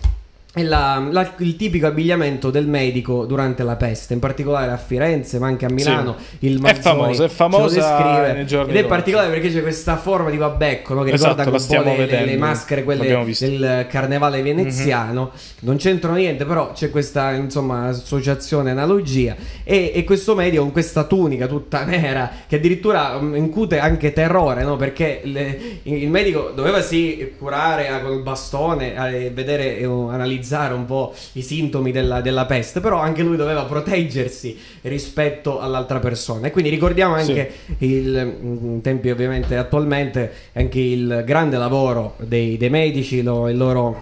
[0.57, 5.38] È la- la- il tipico abbigliamento del medico durante la peste, in particolare a Firenze,
[5.38, 6.16] ma anche a Milano.
[6.38, 8.33] Il È Manzoni famosa, è descrive.
[8.33, 11.59] nei giorni Ed è particolare perché c'è questa forma di babecco no, che Esatto, ricorda
[11.77, 13.07] un po' le, le- le maschere, quelle
[13.38, 15.31] del carnevale veneziano.
[15.61, 19.37] Non c'entrano niente, però c'è questa insomma associazione, analogia.
[19.62, 24.62] E, e questo medico con questa tunica tutta nera che addirittura mm, incute anche terrore,
[24.62, 24.77] no?
[24.77, 30.85] Perché le- il medico doveva sì curare eh, col bastone e vedere, eh, analizzare un
[30.87, 36.47] po' i sintomi della, della peste, però anche lui doveva proteggersi rispetto all'altra persona.
[36.47, 42.71] E quindi ricordiamo anche il, in tempi ovviamente attualmente, anche il grande lavoro dei, dei
[42.71, 44.01] medici, lo- il, loro,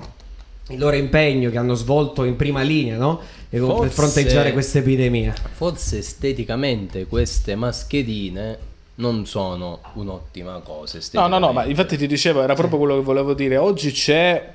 [0.69, 3.21] il loro impegno che hanno svolto in prima linea, no?
[3.51, 5.33] E per Forse- fronteggiare questa epidemia.
[5.53, 8.59] Forse esteticamente queste mascherine
[8.97, 10.99] non sono un'ottima cosa.
[11.13, 13.57] No, no, no, ma infatti ti dicevo, era proprio quello che volevo dire.
[13.57, 14.54] Oggi c'è,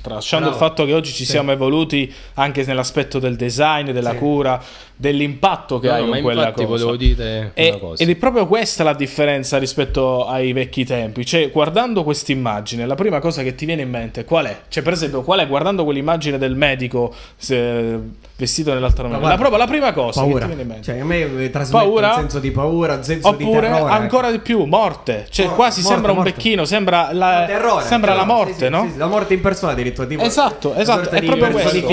[0.00, 0.62] tralasciando Bravo.
[0.62, 1.30] il fatto che oggi ci Sì.
[1.32, 4.16] siamo evoluti anche nell'aspetto del design, della Sì.
[4.16, 4.62] cura,
[5.00, 6.84] dell'impatto che No, hai no, con ma quella infatti cosa.
[6.84, 8.02] volevo dire E- cosa.
[8.02, 11.24] ed è proprio questa la differenza rispetto ai vecchi tempi.
[11.24, 14.56] Cioè, guardando questa immagine, la prima cosa che ti viene in mente qual è?
[14.68, 17.98] Cioè, per esempio, qual è guardando quell'immagine del medico se-
[18.36, 19.26] vestito nell'altra maniera?
[19.28, 20.34] La, proprio la prima cosa Paura.
[20.34, 20.84] che ti viene in mente.
[20.84, 22.08] Cioè, a me eh, trasmette Paura?
[22.08, 23.92] un senso di paura, un senso di Oppure terrore.
[23.92, 25.26] ancora di più, morte.
[25.30, 26.32] Cioè, Mor- quasi morte, sembra un morte.
[26.32, 28.82] becchino, sembra la, terrore, sembra la terrore, morte, sì, sì, no?
[28.84, 30.06] sì, sì, la morte in persona addirittura.
[30.06, 31.88] Tipo, Esatto, esatto, è di proprio questo.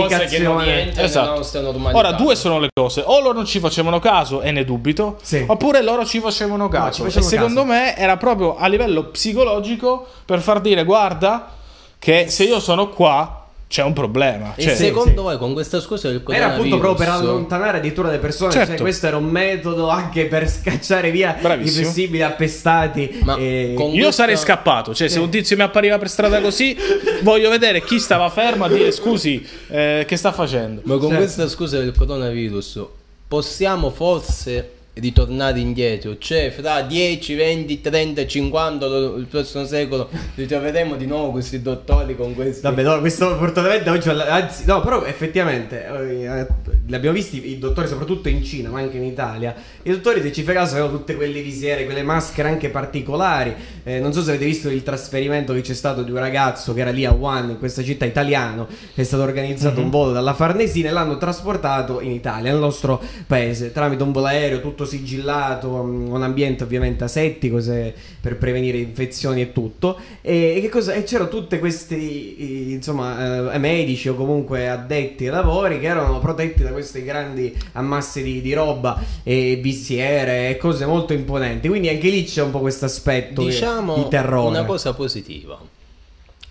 [0.96, 1.46] Esatto.
[1.94, 2.97] Ora, due sono le cose.
[3.06, 5.44] O loro non ci facevano caso, e ne dubito, Sì.
[5.48, 7.04] oppure loro ci facevano caso.
[7.06, 7.74] ci facevano e secondo caso.
[7.74, 11.52] me era proprio a livello psicologico per far dire, guarda,
[12.00, 13.37] che se io sono qua
[13.68, 14.54] c'è un problema.
[14.56, 15.16] E Cioè, secondo sì.
[15.16, 18.52] voi con questa scusa del Era appunto proprio per allontanare addirittura le persone.
[18.52, 18.72] Certo.
[18.72, 21.82] Cioè, questo era un metodo anche per scacciare via Bravissimo.
[21.82, 23.20] i possibili appestati.
[23.24, 26.78] Ma e- Io questa- sarei scappato, cioè se un tizio mi appariva per strada così,
[27.24, 30.82] voglio vedere chi stava fermo a dire scusi, eh, che sta facendo?
[30.86, 31.18] Ma con Certo.
[31.24, 32.86] questa scusa del coronavirus
[33.28, 40.96] possiamo forse ritornare indietro, cioè fra 10, 20, 30, 50 lo- il prossimo secolo ritroveremo
[40.96, 45.86] di nuovo questi dottori con questi Vabbè, no, questo fortunatamente oggi, anzi, no, però effettivamente
[45.86, 46.48] eh,
[46.88, 49.54] li abbiamo visti i dottori soprattutto in Cina, ma anche in Italia.
[49.84, 53.54] I dottori, se ci fai caso, avevano tutte quelle visiere, quelle maschere anche particolari.
[53.84, 56.82] Eh, non so se avete visto il trasferimento che c'è stato di un ragazzo che
[56.82, 60.90] era lì a Wuhan, in questa città italiano, è stato organizzato un volo dalla Farnesina
[60.90, 66.12] e l'hanno trasportato in Italia, nel nostro paese, tramite un volo aereo tutto sigillato, um,
[66.12, 70.00] un ambiente ovviamente asettico se- per prevenire infezioni e tutto.
[70.22, 70.94] E, e cosa?
[70.94, 76.18] E c'erano tutti questi, eh, insomma, eh, medici o comunque addetti ai lavori che erano
[76.20, 81.68] protetti da questi grandi ammassi di, di roba e visiere e cose molto imponenti.
[81.68, 84.48] Quindi anche lì c'è un po' questo aspetto diciamo di terrore.
[84.48, 85.76] una cosa positiva.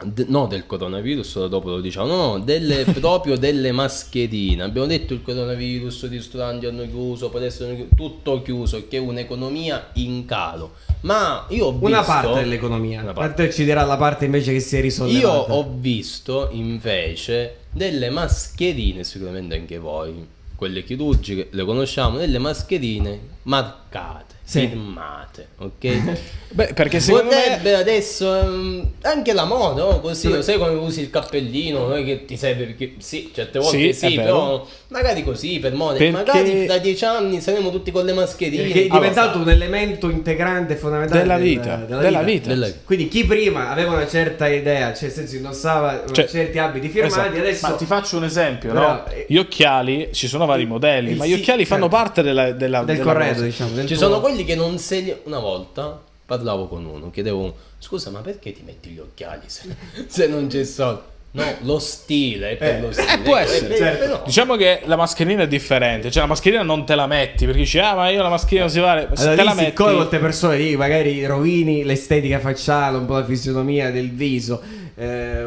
[0.04, 4.62] D- no del coronavirus, dopo lo diciamo, no, no, delle, proprio delle mascherine.
[4.62, 9.00] Abbiamo detto il coronavirus, i ristoranti hanno chiuso, palestre hanno chiuso, tutto chiuso, che è
[9.00, 10.74] un'economia in calo.
[11.00, 11.86] Ma io ho visto...
[11.86, 13.00] Una parte dell'economia.
[13.00, 13.50] Una parte.
[13.50, 15.18] Ci dirà la parte invece che si è risollevata.
[15.18, 23.18] Io ho visto invece delle mascherine, sicuramente anche voi, quelle chirurgiche, le conosciamo, delle mascherine
[23.44, 24.35] marcate.
[24.46, 24.60] Sì.
[24.68, 26.12] firmate, ok?
[26.54, 27.74] Beh, perché secondo Potrebbe me...
[27.74, 30.00] adesso ehm, anche la moda, no?
[30.00, 33.58] Così, lo sai come usi il cappellino, non è che ti serve perché sì, certe
[33.58, 35.98] volte Sì, sì, però magari così per moda.
[35.98, 38.62] Perché- Magari fra dieci anni saremo tutti con le mascherine.
[38.62, 42.48] Perché è Allora, diventato un elemento integrante e fondamentale Della del- vita, della vita.
[42.48, 46.88] Della- Quindi chi prima aveva una certa idea, cioè nel senso indossava Cioè, certi abiti
[46.88, 47.38] firmati, Esatto.
[47.38, 49.06] adesso Ma ti faccio un esempio, Però, no?
[49.10, 51.96] eh, Gli occhiali, ci sono vari modelli, ma gli sì, occhiali fanno certo.
[51.96, 53.74] parte della, della, del della corredo, diciamo.
[53.74, 55.14] del Ci tuo- sono quelli che non se li...
[55.24, 59.62] Una volta parlavo con uno, chiedevo, scusa ma perché ti metti gli occhiali se,
[60.06, 61.14] se non c'è soldo?
[61.36, 63.12] No, lo stile, è per Eh, lo stile.
[63.14, 64.04] Eh, può essere, Eh, certo.
[64.04, 67.60] però- Diciamo che la mascherina è differente, cioè la mascherina non te la metti perché
[67.60, 69.92] dici ah ma io la mascherina non si vale, se Allora, te la metti siccome
[69.92, 74.62] molte persone lì magari rovini l'estetica facciale, un po' la fisionomia del viso,
[74.96, 75.44] eh,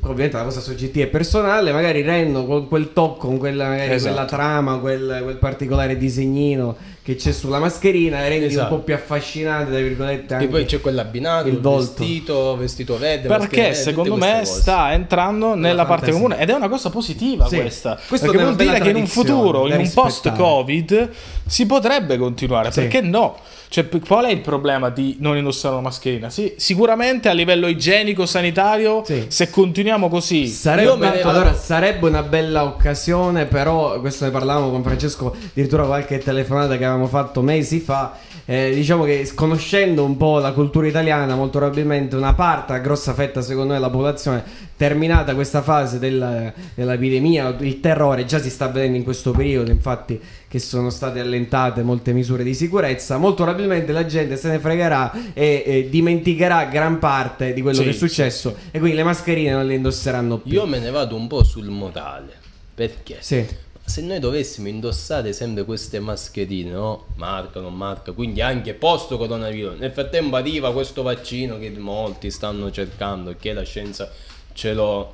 [0.00, 4.12] ovviamente la cosa soggettiva e personale, magari rendono con quel tocco, con quella, magari Esatto.
[4.12, 8.72] quella trama, quel, quel particolare disegnino che c'è sulla mascherina, rendi Esatto.
[8.74, 10.34] un po' più affascinante, tra virgolette.
[10.34, 10.46] E Anche.
[10.48, 11.94] poi c'è quell'abbinato, il il, volto.
[11.98, 13.26] vestito, vestito verde.
[13.26, 14.60] perché secondo me cose.
[14.60, 16.22] sta entrando nella parte fantasia.
[16.22, 17.56] comune ed è una cosa positiva Sì.
[17.56, 17.98] questa.
[18.06, 20.08] Questo perché vuol dire che in un futuro, in un rispettare.
[20.08, 21.10] post-Covid,
[21.46, 22.70] si potrebbe continuare.
[22.70, 22.80] Sì.
[22.82, 23.36] Perché no?
[23.72, 26.28] Cioè, qual è il problema di non indossare una mascherina?
[26.28, 29.24] Sì, sicuramente a livello igienico-sanitario, Sì.
[29.28, 34.82] se continuiamo così, Sarebbe, ne allora, sarebbe una bella occasione, però questo ne parlavamo con
[34.82, 38.14] Francesco, addirittura qualche telefonata che avevamo fatto mesi fa.
[38.44, 43.14] Eh, diciamo che conoscendo un po' la cultura italiana, molto probabilmente una parte, una grossa
[43.14, 44.42] fetta secondo me della popolazione,
[44.76, 50.20] terminata questa fase della- dell'epidemia, il terrore già si sta vedendo in questo periodo, infatti
[50.48, 55.12] che sono state allentate molte misure di sicurezza, molto probabilmente la gente se ne fregherà
[55.32, 59.52] e, e dimenticherà gran parte di quello Sì, che è successo e quindi le mascherine
[59.52, 60.52] non le indosseranno più.
[60.52, 62.32] Io me ne vado un po' sul morale.
[62.74, 63.16] Perché?
[63.20, 63.46] Sì.
[63.84, 67.06] Se noi dovessimo indossare sempre queste mascherine, no?
[67.16, 69.78] Marca, non marca, quindi anche post coronavirus.
[69.78, 74.10] Nel frattempo arriva questo vaccino che molti stanno cercando che la scienza
[74.52, 75.12] ce lo,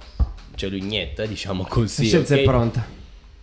[0.54, 2.02] ce lo inietta, diciamo così.
[2.02, 2.40] La scienza ok?
[2.40, 2.86] è pronta.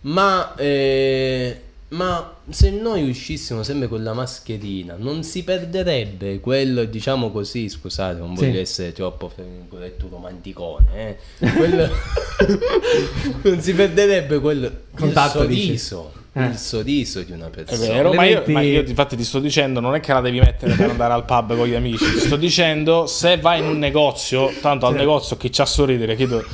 [0.02, 7.30] Ma, eh, ma se noi uscissimo sempre con la mascherina, non si perderebbe quello, diciamo
[7.30, 8.46] così, scusate, non Sì.
[8.46, 9.32] voglio essere troppo
[9.78, 11.48] detto romanticone, eh?
[11.52, 11.88] Quello-
[13.42, 16.44] non si perderebbe quello Contatto, il sorriso, Eh.
[16.46, 17.92] il sorriso di una È persona.
[17.92, 20.74] vero, ma io, ma io infatti ti sto dicendo, non è che la devi mettere
[20.74, 24.50] per andare al pub con gli amici, ti sto dicendo se vai in un negozio,
[24.60, 26.44] tanto al negozio chi c'ha a sorridere, chi do-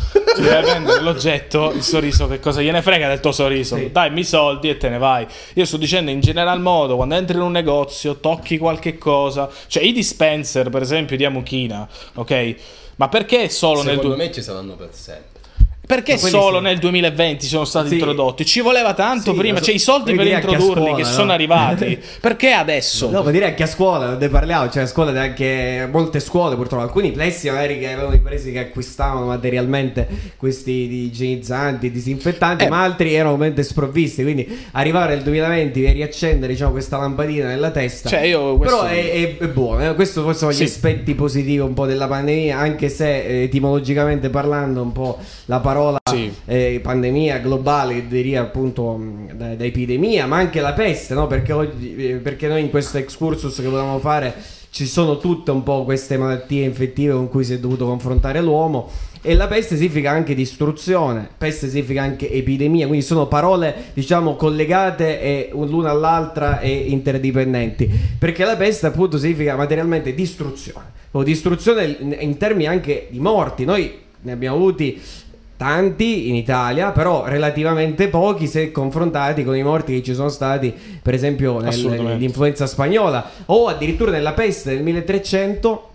[0.43, 3.77] ti deve prendere l'oggetto, il sorriso, che cosa gliene frega del tuo sorriso?
[3.77, 3.91] Sì.
[3.91, 5.27] Dammi i soldi e te ne vai.
[5.55, 9.83] Io sto dicendo in general modo, quando entri in un negozio, tocchi qualche cosa, cioè
[9.83, 12.57] i dispenser per esempio di Amuchina, ok?
[12.97, 15.32] Ma perché solo nel Secondo me ci saranno per sempre.
[15.95, 16.63] Perché solo sì.
[16.65, 17.95] nel 2020 sono stati Sì.
[17.95, 18.45] introdotti?
[18.47, 21.03] Ci voleva tanto Sì, prima, ma so- cioè i soldi per dire introdurli scuola, che
[21.03, 21.09] no?
[21.09, 21.99] sono arrivati.
[22.21, 23.11] perché adesso?
[23.11, 26.83] No, ma direi anche a scuola, ne parliamo, cioè a scuola anche molte scuole purtroppo,
[26.85, 30.71] alcuni plessi magari che avevano i presi che acquistavano materialmente questi
[31.05, 32.69] igienizzanti, disinfettanti, Eh.
[32.69, 37.71] ma altri erano ovviamente sprovvisti, quindi arrivare nel 2020 e riaccendere diciamo questa lampadina nella
[37.71, 38.09] testa.
[38.09, 39.95] Cioè, io Però è, è- è buono, eh.
[39.95, 44.81] questo forse sono gli aspetti positivi un po' della pandemia, anche se eh, etimologicamente parlando
[44.83, 46.33] un po' la parola Sì.
[46.45, 51.27] eh, pandemia globale che deriva appunto mh, da, da epidemia, ma anche la peste, no?
[51.27, 54.35] Perché, oggi, eh, perché noi in questo excursus che volevamo fare
[54.71, 58.91] ci sono tutte un po' queste malattie infettive con cui si è dovuto confrontare l'uomo.
[59.25, 65.21] E la peste significa anche distruzione, peste significa anche epidemia, quindi sono parole diciamo collegate
[65.21, 67.89] e l'una all'altra e interdipendenti.
[68.19, 73.65] Perché la peste appunto significa materialmente distruzione, o distruzione in termini anche di morti.
[73.65, 73.93] Noi
[74.23, 75.01] ne abbiamo avuti
[75.63, 80.75] tanti in Italia, però relativamente pochi se confrontati con i morti che ci sono stati,
[81.01, 85.91] per esempio nell'influenza spagnola o addirittura nella peste del 1300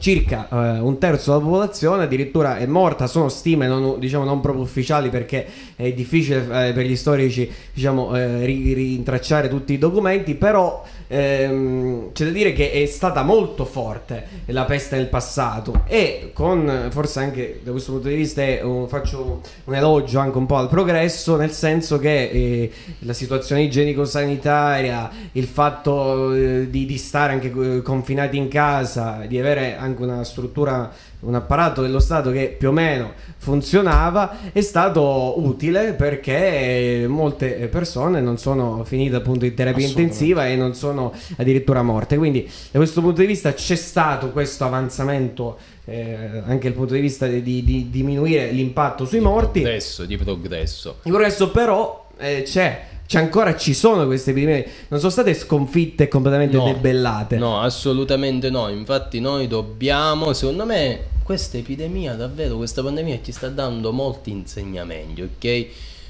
[0.00, 3.06] circa eh, un terzo della popolazione addirittura è morta.
[3.06, 8.16] Sono stime non, diciamo, non proprio ufficiali perché è difficile eh, per gli storici diciamo,
[8.16, 13.64] eh, ri- rintracciare tutti i documenti però ehm, c'è da dire che è stata molto
[13.64, 18.62] forte la peste nel passato e con forse anche da questo punto di vista è
[18.86, 25.10] faccio un elogio anche un po' al progresso nel senso che eh, la situazione igienico-sanitaria
[25.32, 30.24] il fatto eh, di, di stare anche eh, confinati in casa di avere anche una
[30.24, 37.68] struttura un apparato dello Stato che più o meno funzionava è stato utile perché molte
[37.68, 42.16] persone non sono finite appunto in terapia intensiva e non sono addirittura morte.
[42.16, 47.00] Quindi da questo punto di vista c'è stato questo avanzamento eh, anche dal punto di
[47.00, 49.60] vista di, di- di diminuire l'impatto sui morti.
[49.60, 50.96] Progresso, di progresso.
[51.02, 56.02] il progresso però eh, c'è Cioè ancora ci sono queste epidemie, non sono state sconfitte
[56.04, 57.38] e completamente No, debellate.
[57.38, 58.68] No, assolutamente no.
[58.68, 65.22] Infatti noi dobbiamo, secondo me, questa epidemia, davvero, questa pandemia ci sta dando molti insegnamenti,
[65.22, 65.66] ok?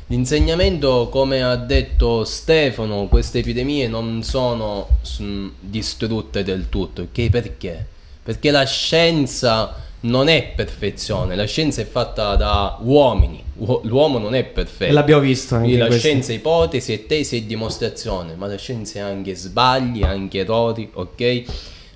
[0.09, 4.89] L'insegnamento, come ha detto Stefano, queste epidemie non sono
[5.23, 7.31] mm, distrutte del tutto, ok?
[7.31, 7.87] Perché?
[8.25, 13.48] Perché la scienza non è perfezione, la scienza è fatta da uomini, Uo-
[13.83, 14.91] l'uomo non è perfetto.
[14.91, 16.09] E l'abbiamo visto anche Quindi in la questo.
[16.09, 20.89] scienza è ipotesi, è tesi e dimostrazione, ma la scienza ha anche sbagli, anche errori,
[20.93, 21.43] ok?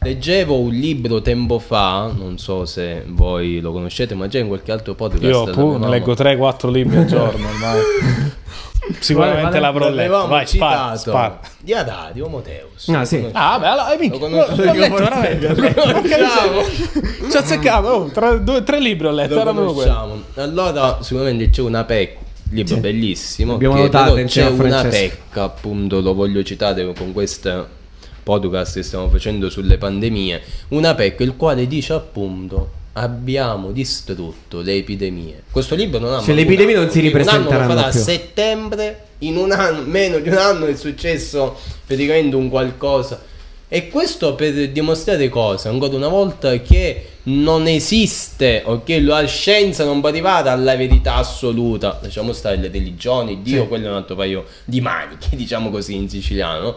[0.01, 4.73] Leggevo un libro tempo fa, non so se voi lo conoscete, ma già in qualche
[4.73, 7.81] altro podcast Io pure leggo 3-4 libri al giorno ormai.
[8.99, 10.27] Sicuramente l'avrò letto.
[10.27, 11.41] Vai, spara, spara.
[11.61, 12.89] di Adario Moteus.
[12.89, 13.29] Ah, sì.
[13.33, 15.49] Ah, beh, allora, eh, minchia, Lo conosco l'ho io, letto veramente.
[17.23, 17.31] Lo.
[17.31, 20.23] Ci azzeccato, oh, tra due, tre libri ho letto, Lo.
[20.35, 22.21] Allora, sicuramente c'è una pecca.
[22.51, 23.55] Libro bellissimo.
[23.55, 27.81] Abbiamo che notato c'è una pecca, appunto, lo voglio citare con questo
[28.23, 30.43] podcast che stiamo facendo sulle pandemie.
[30.69, 32.81] Una pecca, il quale dice appunto.
[32.95, 35.43] Abbiamo distrutto le epidemie.
[35.51, 38.01] Questo libro non ha Cioè, le epidemie non si ripresenteranno lo farà a più.
[38.01, 39.05] settembre.
[39.19, 43.23] In un anno, meno di un anno è successo praticamente un qualcosa.
[43.69, 45.71] E questo per dimostrare cosa?
[45.71, 48.99] Ancora una volta che non esiste, ok?
[49.01, 51.99] La scienza non può arrivare alla verità assoluta.
[52.03, 53.69] Lasciamo stare le religioni, Dio, Sì.
[53.69, 56.77] quello è un altro paio di maniche, diciamo così in siciliano.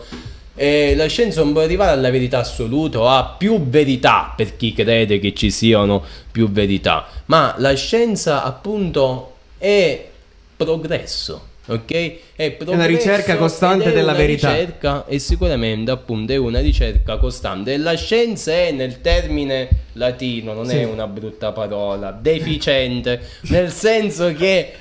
[0.56, 4.74] E la scienza non può arrivare alla verità assoluta o a più verità per chi
[4.74, 7.06] crede che ci siano più verità.
[7.26, 10.08] Ma la scienza, appunto, è
[10.56, 11.48] progresso.
[11.68, 12.18] Ok?
[12.38, 14.50] È, progresso ricerca costante è della una verità.
[14.54, 20.52] ricerca e sicuramente appunto è una ricerca costante e la scienza è nel termine latino
[20.52, 20.76] non Sì.
[20.76, 24.74] è una brutta parola deficiente nel senso che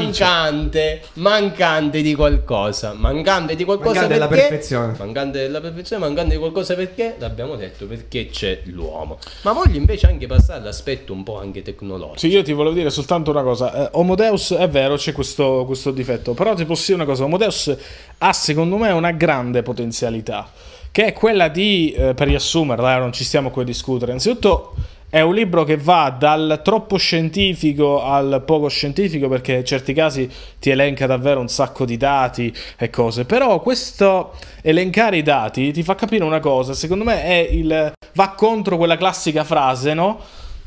[0.00, 4.94] mancante mancante di qualcosa mancante di qualcosa Mancante della perché perfezione.
[4.98, 10.06] mancante della perfezione mancante di qualcosa perché l'abbiamo detto perché c'è l'uomo ma voglio invece
[10.06, 13.86] anche passare all'aspetto un po' anche tecnologico Sì, io ti volevo dire soltanto una cosa.
[13.86, 17.24] Eh, Homodeus è vero, c'è questo, questo difetto, però ti posso dire una cosa.
[17.24, 17.76] Homodeus
[18.18, 20.50] ha secondo me una grande potenzialità,
[20.90, 24.10] che è quella di, eh, per riassumerla, non ci stiamo qui a discutere.
[24.10, 24.74] Innanzitutto
[25.08, 30.28] è un libro che va dal troppo scientifico al poco scientifico perché in certi casi
[30.58, 34.32] ti elenca davvero un sacco di dati e cose, però questo
[34.62, 38.96] elencare i dati ti fa capire una cosa, secondo me è il va contro quella
[38.96, 40.20] classica frase, no?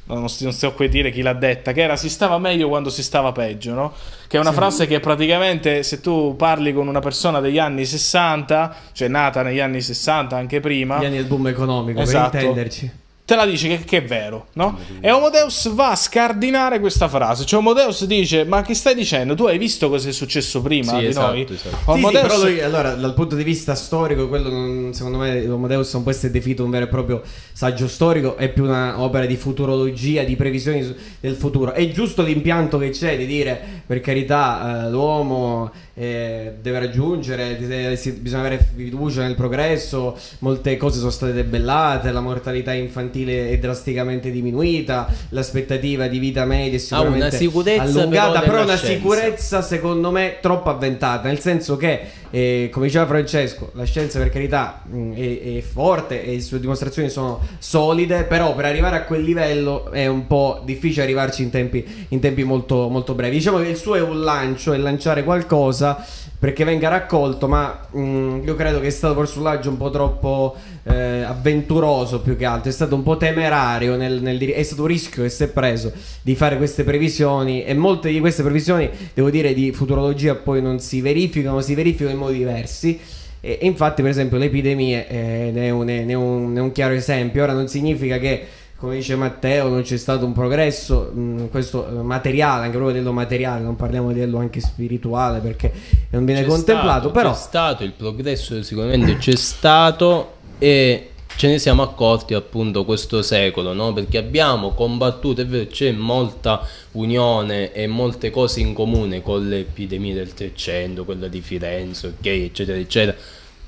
[0.10, 2.40] No, non, st- non sto qui a dire chi l'ha detta, che era si stava
[2.40, 3.94] meglio quando si stava peggio, no?
[4.28, 8.76] Che è una frase che praticamente se tu parli con una persona degli anni 60,
[8.94, 12.32] cioè nata negli anni 60, anche prima, Gli anni del boom economico, Esatto.
[12.32, 12.92] per intenderci.
[13.30, 14.76] Te la dice che, che è vero, no?
[15.02, 17.46] E Homodeus va a scardinare questa frase.
[17.46, 19.36] Cioè Homodeus dice, ma che stai dicendo?
[19.36, 21.42] Tu hai visto cosa è successo prima Sì, di esatto, noi?
[21.44, 21.70] esatto.
[21.70, 25.46] Sì, sì, Homodeus- però lui, allora, dal punto di vista storico, quello non- secondo me
[25.46, 27.22] Amadeus non può essere definito un vero e proprio
[27.54, 31.74] saggio storico, è più un'opera di futurologia, di previsioni del futuro.
[31.74, 37.98] È giusto l'impianto che c'è di dire, per carità, eh, l'uomo eh, deve raggiungere, deve-
[37.98, 43.58] si- bisogna avere fiducia nel progresso, molte cose sono state debellate, la mortalità infantile è
[43.60, 48.96] drasticamente diminuita, l'aspettativa di vita media è sicuramente sicurezza allungata, però però una scienza.
[48.96, 52.00] sicurezza secondo me troppo avventata, nel senso che,
[52.32, 56.60] eh, come diceva Francesco, la scienza per carità mh, è, è forte e le sue
[56.60, 61.50] dimostrazioni sono solide, però per arrivare a quel livello è un po' difficile arrivarci in
[61.50, 63.38] tempi, in tempi molto, molto brevi.
[63.38, 66.06] Diciamo che il suo è un lancio, è lanciare qualcosa
[66.40, 69.90] perché venga raccolto, ma mh, io credo che è stato forse un lancio un po'
[69.90, 74.84] troppo eh, avventuroso più che altro, è stato un po' temerario, nel, nel è stato
[74.84, 78.90] un rischio che si è preso di fare queste previsioni e molte di queste previsioni,
[79.14, 82.98] devo dire, di futurologia poi non si verificano, si verificano in modi diversi.
[83.42, 86.60] E, e infatti, per esempio, le epidemie eh, ne, è un, ne è un- ne
[86.60, 87.44] è un chiaro esempio.
[87.44, 88.46] Ora non significa che,
[88.80, 93.12] come dice Matteo, non c'è stato un progresso, mh, questo eh, materiale, anche proprio dello
[93.12, 95.72] materiale, non parliamo di quello anche spirituale perché
[96.12, 101.48] non viene C'è contemplato, stato, però c'è stato il progresso sicuramente c'è stato e ce
[101.48, 103.94] ne siamo accorti appunto questo secolo no?
[103.94, 109.60] perché abbiamo combattuto è vero c'è molta unione e molte cose in comune con le
[109.60, 113.16] epidemie del 300 quella di Firenze ok eccetera eccetera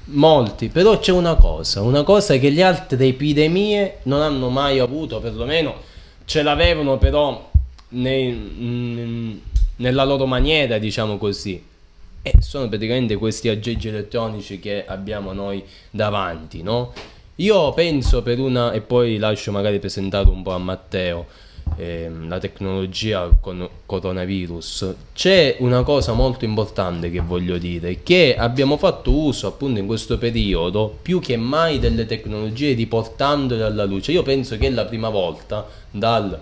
[0.05, 5.19] molti però c'è una cosa una cosa che le altre epidemie non hanno mai avuto
[5.19, 5.75] perlomeno
[6.25, 7.49] ce l'avevano però
[7.89, 9.41] nei-
[9.75, 11.69] nella loro maniera diciamo così
[12.23, 16.93] e sono praticamente questi aggeggi elettronici che abbiamo noi davanti, no?
[17.37, 21.25] Io penso per una, e poi lascio magari presentato un po' a Matteo,
[21.75, 28.77] ehm, la tecnologia con coronavirus, c'è una cosa molto importante che voglio dire, che abbiamo
[28.77, 34.11] fatto uso appunto in questo periodo più che mai delle tecnologie riportandole alla luce.
[34.11, 36.39] Io penso che è la prima volta dal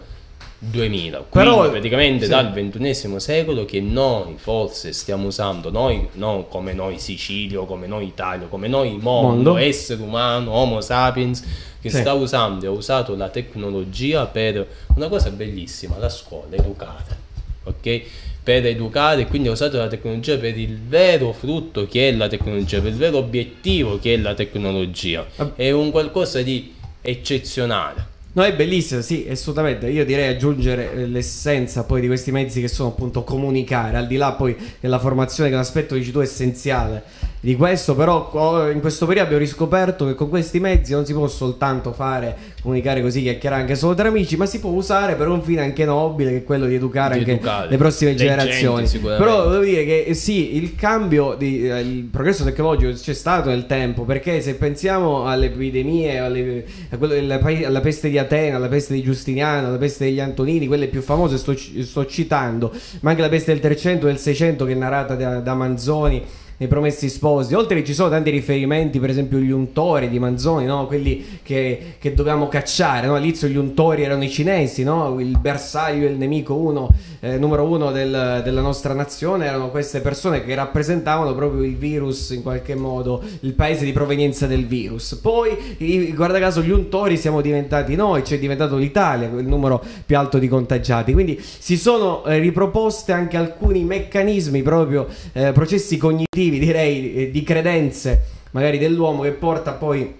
[0.61, 2.29] 2000, Però, praticamente sì.
[2.29, 8.07] dal ventunesimo secolo che noi forse stiamo usando, noi non come noi Sicilia, come noi
[8.07, 9.57] Italia, come noi mondo, mondo.
[9.57, 11.45] essere umano, Homo sapiens,
[11.79, 11.99] che sì.
[11.99, 17.17] sta usando e ha usato la tecnologia per una cosa bellissima, la scuola, educare,
[17.63, 18.01] ok?
[18.43, 22.81] Per educare, quindi ha usato la tecnologia per il vero frutto che è la tecnologia,
[22.81, 25.25] per il vero obiettivo che è la tecnologia.
[25.55, 28.17] È un qualcosa di eccezionale.
[28.39, 29.89] No, è bellissimo, sì, assolutamente.
[29.89, 34.15] Io direi aggiungere eh, l'essenza poi di questi mezzi che sono appunto comunicare, al di
[34.15, 37.03] là poi della formazione che è un aspetto, dici tu, essenziale
[37.41, 41.25] di questo, però in questo periodo abbiamo riscoperto che con questi mezzi non si può
[41.27, 45.41] soltanto fare comunicare così, chiacchierare anche solo tra amici, ma si può usare per un
[45.41, 48.89] fine anche nobile, che è quello di educare di anche educare, le prossime generazioni.
[48.99, 53.49] Però devo dire che eh, sì, il cambio, di, eh, il progresso tecnologico c'è stato
[53.49, 58.57] nel tempo, perché se pensiamo alle epidemie, alle, a quello, alla, alla, peste di Atena,
[58.57, 62.71] alla peste di Giustiniano, alla peste degli Antonini, quelle più famose sto, sto citando,
[63.01, 66.23] ma anche la peste del 300 e del 600 che è narrata da, da Manzoni
[66.59, 67.53] nei Promessi Sposi.
[67.53, 70.87] Oltre che ci sono tanti riferimenti, per esempio gli untori di Manzoni, no?
[70.87, 73.07] quelli che, che dovevamo cacciare.
[73.07, 73.15] No?
[73.15, 75.19] All'inizio gli untori erano i cinesi, no?
[75.19, 76.89] il bersaglio e il nemico uno,
[77.21, 82.31] eh, numero uno del, della nostra nazione erano queste persone che rappresentavano proprio il virus
[82.31, 85.17] in qualche modo, il paese di provenienza del virus.
[85.21, 90.37] Poi, guarda caso, gli untori siamo diventati noi, c'è diventato l'Italia, il numero più alto
[90.37, 91.13] di contagiati.
[91.13, 97.31] Quindi si sono eh, riproposte anche alcuni meccanismi, proprio eh, processi cognitivi motivi, direi, eh,
[97.31, 100.17] di credenze magari dell'uomo che porta poi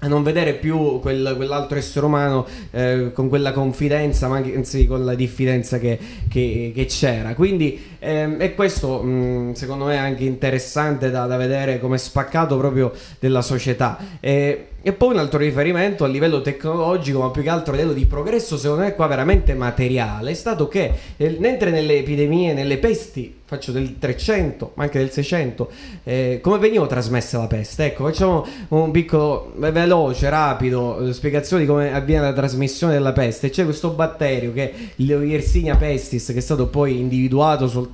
[0.00, 4.86] a non vedere più quel, quell'altro essere umano eh, con quella confidenza, ma anche anzi,
[4.86, 5.98] con la diffidenza che,
[6.28, 7.34] che, che c'era.
[7.34, 12.56] Quindi ehm, è questo, mh, mm, secondo me, anche interessante da, da, vedere come spaccato
[12.56, 13.98] proprio della società.
[14.20, 17.94] E, e poi un altro riferimento a livello tecnologico, ma più che altro a livello
[17.94, 22.78] di progresso, secondo me qua veramente materiale, è stato che eh, mentre nelle epidemie, nelle
[22.78, 25.70] pesti, faccio del 300, ma anche del 600,
[26.04, 27.86] eh, come veniva trasmessa la peste?
[27.86, 33.50] Ecco, facciamo un piccolo, veloce, rapido, eh, spiegazione di come avviene la trasmissione della peste.
[33.50, 37.87] C'è questo batterio che è il Yersinia pestis, che è stato poi individuato soltanto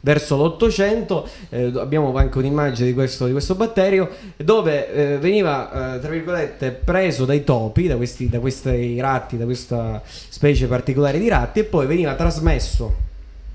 [0.00, 6.00] verso l'Ottocento, eh, abbiamo anche un'immagine di questo, di questo batterio, dove eh, veniva, eh,
[6.00, 11.28] tra virgolette, preso dai topi, da questi, da questi ratti, da questa specie particolare di
[11.28, 13.04] ratti, e poi veniva trasmesso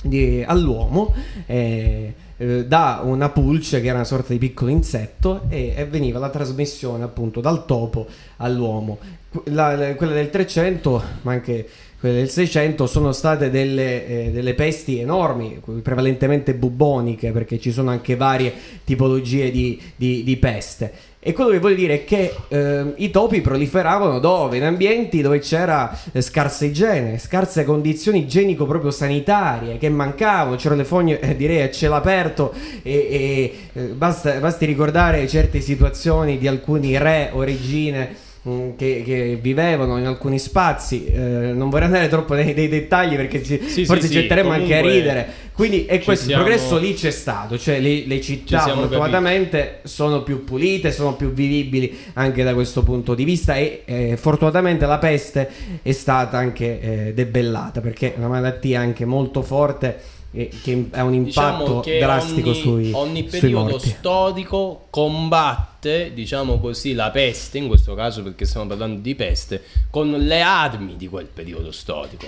[0.01, 1.13] di, all'uomo
[1.45, 6.17] eh, eh, da una pulce che era una sorta di piccolo insetto e, e veniva
[6.17, 8.07] la trasmissione appunto dal topo
[8.37, 8.97] all'uomo.
[9.45, 11.65] La, quella del 300, ma anche
[12.01, 17.91] quelle del 600 sono state delle, eh, delle, pesti enormi, prevalentemente buboniche, perché ci sono
[17.91, 18.51] anche varie
[18.83, 20.91] tipologie di, di, di peste.
[21.19, 24.57] E quello che voglio dire è che eh, i topi proliferavano dove?
[24.57, 30.81] In ambienti dove c'era eh, scarsa igiene, scarse condizioni igienico proprio sanitarie che mancavano, c'erano
[30.81, 36.39] le fogne eh, direi a cielo aperto e, e eh, basta, basti ricordare certe situazioni
[36.39, 41.05] di alcuni re o regine che, che, vivevano in alcuni spazi.
[41.05, 44.77] Eh, non vorrei andare troppo nei, nei dettagli perché ci, sì, forse sì, getteremo anche
[44.77, 45.27] a ridere.
[45.53, 46.43] Quindi e questo siamo...
[46.43, 51.95] progresso lì c'è stato, cioè le, le città fortunatamente sono più pulite, sono più vivibili
[52.13, 55.49] anche da questo punto di vista e eh, fortunatamente la peste
[55.83, 61.13] è stata anche eh, debellata perché è una malattia anche molto forte che ha un
[61.13, 67.67] impatto diciamo drastico ogni, sui ogni periodo sui storico combatte diciamo così la peste in
[67.67, 72.27] questo caso perché stiamo parlando di peste con le armi di quel periodo storico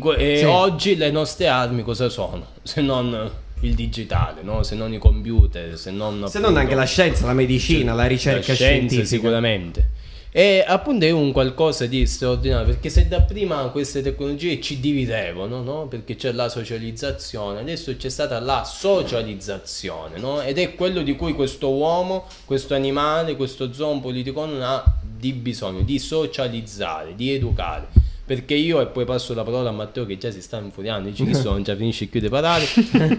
[0.00, 0.44] que- e sì.
[0.44, 3.30] oggi le nostre armi cosa sono se non
[3.60, 4.62] il digitale, no?
[4.62, 8.06] se non i computer, se non, se appunto, non anche la scienza, la medicina, la
[8.06, 9.06] ricerca la scienza, scientifica.
[9.06, 9.88] Sicuramente.
[10.36, 15.86] E appunto è un qualcosa di straordinario perché se dapprima queste tecnologie ci dividevano, no?
[15.86, 20.42] Perché c'è la socializzazione, adesso c'è stata la socializzazione, no?
[20.42, 25.32] Ed è quello di cui questo uomo, questo animale, questo zoon politico non ha di
[25.32, 27.86] bisogno, di socializzare, di educare
[28.26, 31.24] perché io e poi passo la parola a Matteo che già si sta infuriando dice
[31.24, 32.66] che sono già finisce qui di parlare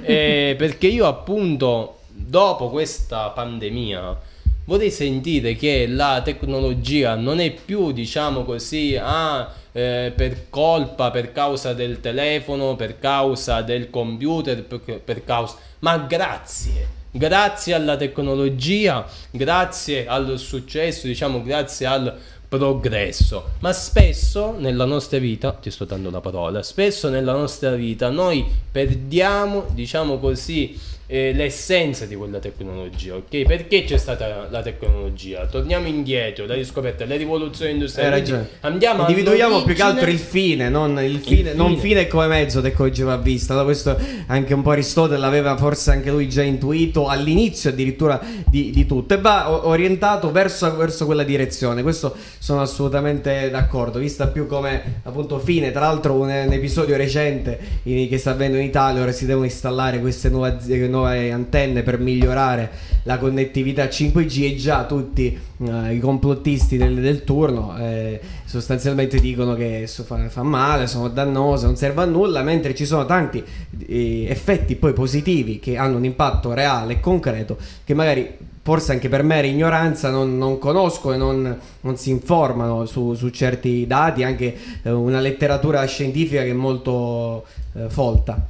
[0.03, 4.36] eh, perché io appunto dopo questa pandemia
[4.68, 11.32] vorrei sentire che la tecnologia non è più, diciamo così, ah, eh, per colpa, per
[11.32, 15.55] causa del telefono, per causa del computer, per, per causa...
[15.80, 16.95] ma grazie.
[17.09, 22.15] Grazie alla tecnologia, grazie al successo, diciamo grazie al
[22.47, 28.09] progresso, ma spesso nella nostra vita, ti sto dando la parola, spesso nella nostra vita
[28.09, 30.78] noi perdiamo, diciamo così,
[31.08, 33.43] eh, l'essenza di quella tecnologia, ok?
[33.43, 35.47] Perché c'è stata la tecnologia?
[35.47, 38.14] Torniamo indietro, la riscoperta, le rivoluzioni industriali.
[38.14, 38.58] Hai quindi ragione.
[38.62, 41.82] Andiamo Individuiamo più che altro il fine, non il fine, non fine.
[41.82, 43.53] fine come mezzo tecnologia va vista.
[43.53, 43.97] No, Questo
[44.28, 49.14] anche un po' Aristotele l'aveva forse anche lui già intuito all'inizio addirittura di, di tutto
[49.14, 51.84] e va orientato verso, verso quella direzione.
[51.84, 55.72] Questo sono assolutamente d'accordo, vista più come appunto fine.
[55.72, 59.45] Tra l'altro un, un episodio recente in- che sta avvenendo in Italia, ora si devono
[59.45, 62.69] installare queste nuove, azi- nuove antenne per migliorare
[63.03, 69.55] la connettività 5G e già tutti eh, i complottisti del, del turno eh, sostanzialmente dicono
[69.55, 73.43] che fa, fa male, sono dannose, non serve a nulla, mentre ci sono tanti
[73.87, 79.07] eh, effetti poi positivi che hanno un impatto reale e concreto che magari forse anche
[79.07, 84.23] per mera ignoranza non, non conosco e non, non si informano su, su certi dati,
[84.23, 88.45] anche eh, una letteratura scientifica che è molto eh, folta.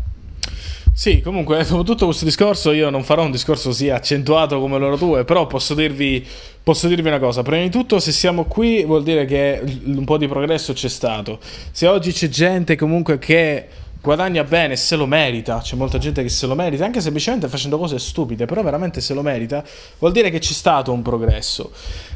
[0.97, 4.97] Sì, comunque, dopo tutto questo discorso, io non farò un discorso così accentuato come loro
[4.97, 6.25] due, però posso dirvi,
[6.63, 7.43] posso dirvi una cosa.
[7.43, 11.37] Prima di tutto, se siamo qui, vuol dire che un po' di progresso c'è stato.
[11.69, 13.67] Se oggi c'è gente comunque che
[14.01, 17.77] guadagna bene, se lo merita, c'è molta gente che se lo merita, anche semplicemente facendo
[17.77, 19.63] cose stupide, però veramente se lo merita,
[19.99, 21.73] vuol dire che c'è stato un progresso.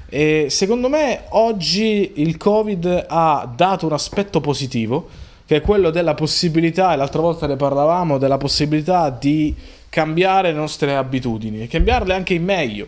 [0.09, 5.07] E secondo me oggi il Covid ha dato un aspetto positivo
[5.52, 9.54] che è quello della possibilità, e l'altra volta ne parlavamo, della possibilità di
[9.89, 12.88] cambiare le nostre abitudini e cambiarle anche in meglio.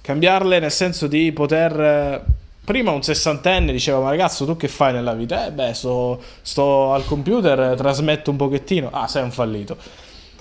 [0.00, 1.80] Cambiarle nel senso di poter...
[1.80, 2.22] eh,
[2.64, 5.48] Prima un sessantenne diceva, ma ragazzo, tu che fai nella vita?
[5.48, 8.90] Eh beh, sto, sto al computer, trasmetto un pochettino.
[8.92, 9.76] Ah, sei un fallito.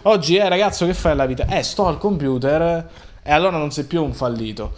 [0.03, 1.47] Oggi, eh, ragazzo, che fai nella vita?
[1.47, 2.86] Eh, sto al computer eh,
[3.24, 4.74] e allora non sei più un fallito.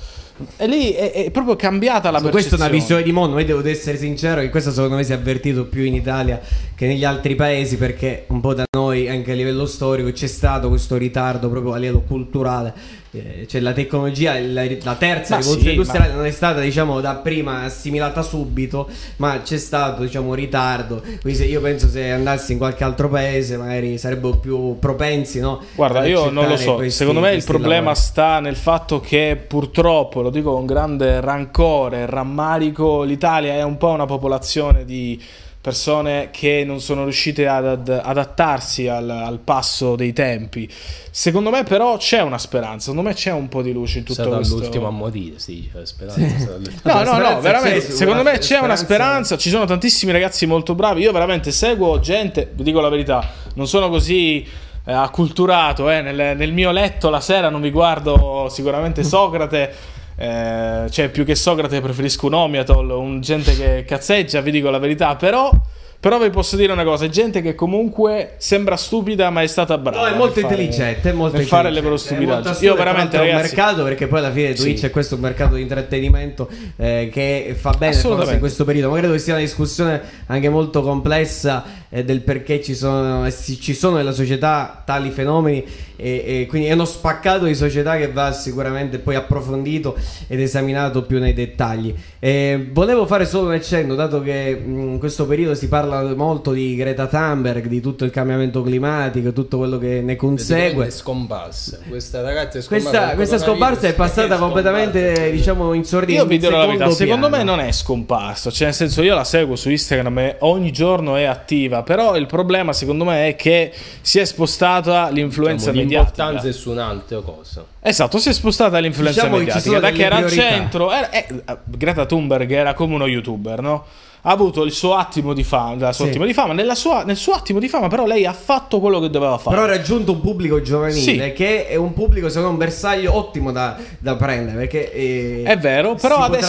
[0.58, 2.64] E lì è, è proprio cambiata la Questa è percezione.
[2.64, 5.66] una visione di mondo, io devo essere sincero che questo secondo me si è avvertito
[5.66, 6.42] più in Italia
[6.76, 10.68] che negli altri paesi perché un po' da noi anche a livello storico c'è stato
[10.68, 12.74] questo ritardo proprio a livello culturale.
[13.20, 16.99] Eh, Cioè la tecnologia, la, la terza Ma rivoluzione sì, industriale non è stata diciamo
[17.01, 21.01] da prima assimilata subito, ma c'è stato diciamo un ritardo.
[21.22, 25.61] Quindi se io penso se andassi in qualche altro paese magari sarebbero più propensi, no?
[25.76, 26.76] Guarda, io non lo so.
[26.76, 27.95] questi- Secondo me il problema lavori.
[27.95, 33.89] sta nel fatto che purtroppo, lo dico con grande rancore rammarico, l'Italia è un po'
[33.89, 35.22] una popolazione di
[35.66, 40.70] persone che non sono riuscite ad ad- adattarsi al, al passo dei tempi.
[41.09, 44.22] Secondo me però c'è una speranza, secondo me c'è un po' di luce in tutto
[44.22, 44.57] Sarà questo.
[44.59, 46.57] l'ultimo a morire, sì, cioè, speranza.
[46.84, 47.82] No, no, no, veramente.
[47.82, 49.38] secondo me c'è una speranza- speranza.
[49.38, 51.01] Ci sono tantissimi ragazzi molto bravi.
[51.01, 54.45] Io veramente seguo gente, vi dico la verità, non sono così
[54.86, 55.89] eh, acculturato.
[55.89, 59.93] eh, Nel, nel mio letto la sera non mi guardo sicuramente Socrate.
[60.18, 64.78] Eh, cioè, più che Socrate preferisco un Omiatol, un gente che cazzeggia, vi dico la
[64.78, 65.16] verità.
[65.16, 65.51] Però,
[65.99, 69.78] però vi posso dire una cosa: è gente che comunque sembra stupida, ma è stata
[69.78, 70.07] brava.
[70.07, 72.55] No, è molto intelligente, è molto nel fare le loro stupidaggini.
[72.61, 74.86] Io veramente, l'altro è un ragazzi, mercato perché poi alla fine Twitch Sì.
[74.86, 76.47] è questo un mercato di intrattenimento
[76.78, 78.91] eh, che fa bene forse in questo periodo.
[78.91, 81.63] Ma credo che sia una discussione anche molto complessa
[81.96, 85.64] eh, del perché ci sono, eh, ci sono nella società tali fenomeni
[85.96, 89.96] e, e quindi è uno spaccato di società che va sicuramente poi approfondito
[90.28, 91.96] ed esaminato più nei dettagli.
[92.20, 96.52] Eh, volevo fare solo un accenno, dato che mh, in questo periodo si parla molto
[96.52, 100.88] di Greta Thunberg, di tutto il cambiamento climatico, tutto quello che ne consegue.
[100.88, 101.80] È scomparsa.
[101.88, 102.89] Questa ragazza è scomparsa.
[102.89, 105.32] Questa, questa scomparsa è passata è completamente, scomparsa.
[105.32, 106.20] diciamo, in sordina.
[106.20, 109.24] Io vi dirò la verità, secondo me non è scomparso, cioè nel senso io la
[109.24, 113.72] seguo su Instagram e ogni giorno è attiva, però il problema secondo me è che
[114.02, 116.24] si è spostata l'influenza Diciamo, mediatica.
[116.26, 117.66] L'importanza è su un'altra cosa.
[117.80, 121.26] Esatto, si è spostata l'influenza Diciamo mediatica, da che era al centro, era- eh,
[121.64, 123.86] Greta Thunberg era come uno youtuber, no?
[124.28, 126.02] Ha avuto il suo attimo di fama, Sì.
[126.02, 129.00] attimo di fama, nella sua- nel suo attimo di fama però lei ha fatto quello
[129.00, 129.56] che doveva fare.
[129.56, 131.34] Però ha raggiunto un pubblico giovanile Sì.
[131.36, 135.58] che è un pubblico secondo me un bersaglio ottimo da, da prendere perché eh, È
[135.60, 136.48] vero, però adesso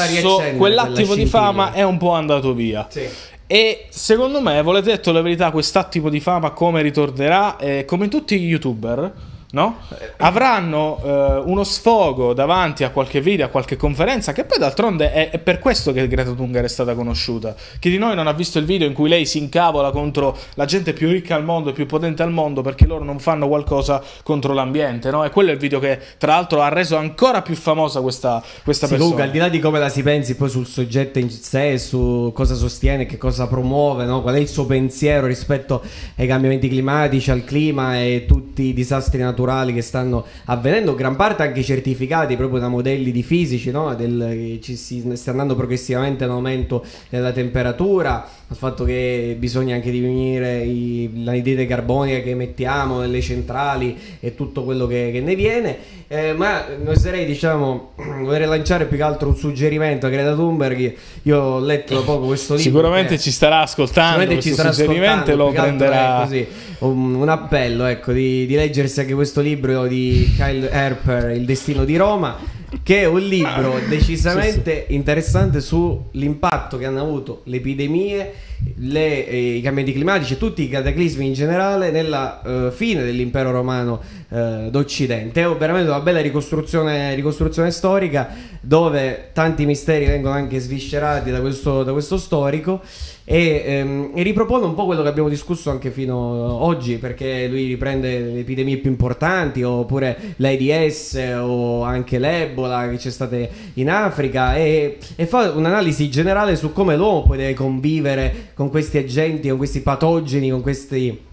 [0.57, 2.87] quell'attimo quella di fama è un po' andato via.
[2.89, 3.07] Sì.
[3.49, 7.57] E secondo me, volete detto la verità, quest'attimo di fama come ritornerà?
[7.59, 9.13] Eh, come tutti gli youtuber,
[9.57, 9.79] no?
[10.19, 15.31] Avranno eh, uno sfogo davanti a qualche video, a qualche conferenza, che poi d'altronde è,
[15.31, 17.55] è per questo che Greta Thunberg è stata conosciuta.
[17.79, 20.67] Chi di noi non ha visto il video in cui lei si incavola contro la
[20.67, 24.03] gente più ricca al mondo e più potente al mondo perché loro non fanno qualcosa
[24.23, 25.25] contro l'ambiente, no?
[25.25, 28.87] E quello è il video che tra l'altro ha reso ancora più famosa questa, questa
[28.87, 28.99] Sì, persona.
[28.99, 32.31] comunque, al di là di come la si pensi poi sul soggetto in sé, su
[32.35, 34.21] cosa sostiene, che cosa promuove, no?
[34.21, 35.83] qual è il suo pensiero rispetto
[36.17, 41.15] ai cambiamenti climatici, al clima e tutti i disastri naturali naturali che stanno avvenendo, gran
[41.15, 43.95] parte anche certificati proprio da modelli di fisici, no?
[43.95, 49.91] Del, ci si sta andando progressivamente in aumento della temperatura, il fatto che bisogna anche
[49.91, 55.77] diminuire i, l'anidride carbonica che emettiamo nelle centrali e tutto quello che, che ne viene.
[56.07, 60.95] Eh, ma oserei, diciamo, vorrei lanciare più che altro un suggerimento a Greta Thunberg.
[61.23, 62.71] Io ho letto da poco questo libro.
[62.71, 66.23] Sicuramente che- ci starà ascoltando Sicuramente ci starà suggerimento lo ascoltando, altro prenderà.
[66.23, 66.47] così,
[66.79, 71.85] un, un appello ecco, di, di leggersi anche questo libro di Kyle Harper, Il destino
[71.85, 72.39] di Roma,
[72.83, 78.33] che è un libro decisamente interessante sull'impatto che hanno avuto le epidemie,
[78.77, 83.51] le- eh, i cambiamenti climatici e tutti i cataclismi in generale nella eh, fine dell'impero
[83.51, 85.43] romano eh, d'Occidente.
[85.43, 88.29] È veramente una bella ricostruzione, ricostruzione storica
[88.61, 92.83] dove tanti misteri vengono anche sviscerati da questo, da questo storico
[93.29, 97.67] e, ehm, e ripropone un po' quello che abbiamo discusso anche fino oggi perché lui
[97.67, 104.55] riprende le epidemie più importanti oppure l'AIDS o anche l'Ebola che c'è state in Africa.
[104.55, 109.59] E, e fa un'analisi generale su come l'uomo poi deve convivere con questi agenti, con
[109.59, 111.25] questi patogeni, con questi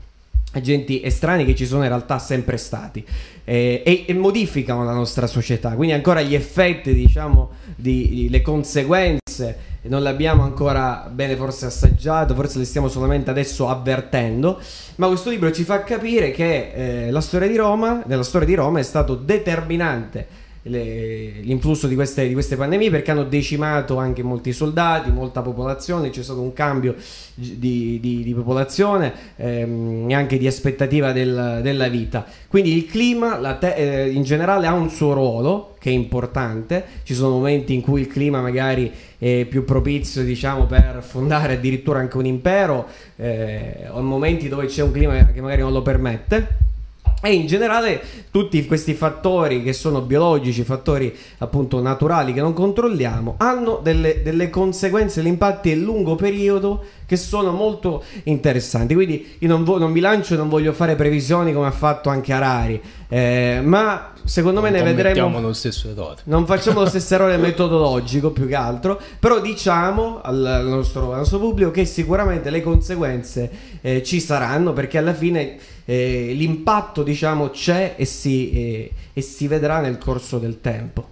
[0.54, 3.06] agenti estranei che ci sono in realtà sempre stati.
[3.44, 5.74] Eh, e, e modificano la nostra società.
[5.74, 11.66] Quindi ancora gli effetti diciamo di, di- le conseguenze non le abbiamo ancora bene forse
[11.66, 14.60] assaggiato forse le stiamo solamente adesso avvertendo.
[14.96, 18.56] Ma questo libro ci fa capire che eh, la storia di Roma nella storia di
[18.56, 24.54] Roma è stato determinante l'influsso di queste, di queste pandemie perché hanno decimato anche molti
[24.54, 26.96] soldati, molta popolazione, c'è stato un cambio
[27.34, 32.26] di, di- di popolazione ehm, e anche di aspettativa del- della vita.
[32.48, 37.14] Quindi il clima te- eh, in generale ha un suo ruolo che è importante, ci
[37.14, 42.16] sono momenti in cui il clima magari è più propizio diciamo per fondare addirittura anche
[42.18, 42.88] un impero
[43.18, 46.72] eh, o momenti dove c'è un clima che magari non lo permette.
[47.26, 48.02] E in generale
[48.32, 54.50] tutti questi fattori che sono biologici, fattori appunto naturali che non controlliamo, hanno delle, delle
[54.50, 58.94] conseguenze, degli impatti a lungo periodo che sono molto interessanti.
[58.94, 62.10] Quindi io non, vo- non mi lancio e non voglio fare previsioni come ha fatto
[62.10, 65.40] anche Harari, eh, ma secondo me ne vedremo...
[65.40, 66.18] Lo stesso errore.
[66.26, 71.20] Non facciamo lo stesso errore metodologico più che altro, però diciamo al, al nostro, al
[71.20, 73.50] nostro pubblico che sicuramente le conseguenze
[73.80, 79.48] eh, ci saranno perché alla fine eh, l'impatto diciamo c'è e si, eh, e si
[79.48, 81.08] vedrà nel corso del tempo.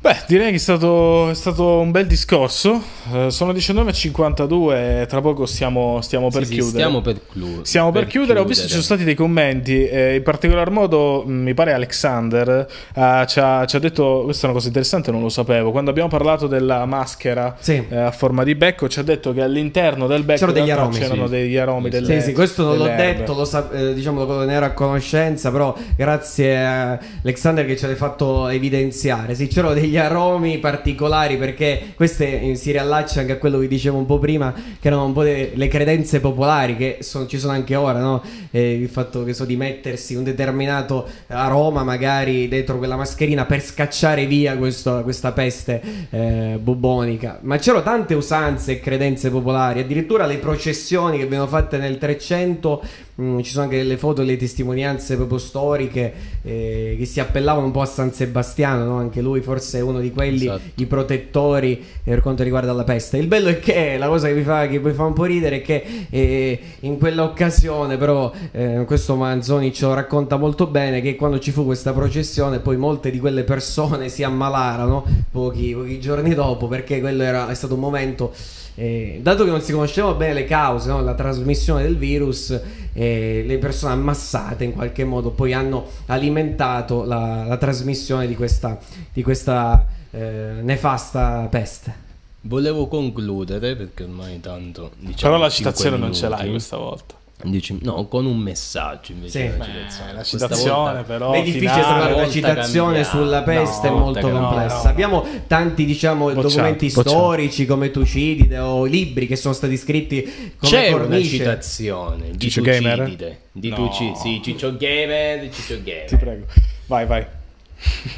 [0.00, 2.80] Beh, direi che è stato, è stato un bel discorso.
[3.12, 6.70] Eh, sono 19.52 tra poco stiamo, stiamo per Sì, sì, chiudere.
[6.78, 10.22] stiamo per, clu- Stiamo per, chiudere, ho visto ci sono stati dei commenti, eh, in
[10.22, 14.54] particolar modo mh, mi pare Alexander eh, ci, ha, ci ha detto, questa è una
[14.54, 17.84] cosa interessante, non lo sapevo, quando abbiamo parlato della maschera Sì.
[17.88, 20.96] eh, a forma di becco ci ha detto che all'interno del becco C'erano degli aromi,
[20.98, 21.32] c'erano sì.
[21.32, 23.16] degli aromi delle, Sì, sì, questo non l'ho erbe.
[23.16, 27.76] detto, lo sa- eh, diciamo lo ne ero a conoscenza, però grazie a Alexander che
[27.76, 29.34] ce l'hai fatto evidenziare.
[29.34, 34.06] Sì, c'erano degli aromi particolari perché queste si riallaccia anche a quello che dicevo un
[34.06, 37.74] po' prima, che erano un po' de- le credenze popolari che sono- ci sono anche
[37.76, 38.22] ora, no?
[38.50, 43.62] Eh, il fatto che so di mettersi un determinato aroma magari dentro quella mascherina per
[43.62, 45.80] scacciare via questo- questa peste
[46.10, 47.38] eh, bubonica.
[47.42, 52.82] Ma c'erano tante usanze e credenze popolari, addirittura le processioni che venivano fatte nel 300,
[53.18, 56.12] mh, ci sono anche delle foto e le testimonianze proprio storiche
[56.42, 58.96] eh, che si appellavano un po' a San Sebastiano, no?
[58.96, 60.60] anche lui forse è uno di quelli, Esatto.
[60.82, 63.18] i protettori per quanto riguarda la peste.
[63.18, 65.56] Il bello è che la cosa che mi fa, che mi fa un po' ridere
[65.56, 71.16] è che eh, in quell'occasione però eh, questo Manzoni ce lo racconta molto bene che
[71.16, 76.34] quando ci fu questa processione poi molte di quelle persone si ammalarono pochi, pochi giorni
[76.34, 78.32] dopo perché quello era, è stato un momento
[78.80, 81.02] eh, dato che non si conoscevano bene le cause, no?
[81.02, 82.56] la trasmissione del virus,
[82.92, 88.78] eh, le persone ammassate in qualche modo poi hanno alimentato la, la trasmissione di questa,
[89.12, 92.06] di questa eh, nefasta peste.
[92.42, 97.16] Volevo concludere perché ormai tanto diciamo Però la citazione non ce l'hai questa volta.
[97.40, 99.50] Dici- no, con un messaggio invece.
[99.52, 99.56] Sì.
[99.56, 100.12] Beh, citazione.
[100.12, 103.24] la citazione volta- però è difficile trovare una citazione cambiamo.
[103.24, 104.82] sulla peste, è No, molto volta complessa.
[104.82, 105.14] cambiamo.
[105.14, 107.08] No, Abbiamo tanti, diciamo, Bocciato, documenti bocciato.
[107.10, 110.22] storici come Tucidide o libri che sono stati scritti
[110.58, 111.28] come C'è una cornice.
[111.36, 112.98] citazione di Ciccio Gamer?
[112.98, 113.40] Tucidide.
[113.52, 113.74] Di No.
[113.76, 116.04] Tuci- sì, Ciccio Gamer, Ciccio Gamer.
[116.06, 116.46] Ti prego.
[116.86, 117.24] Vai, vai.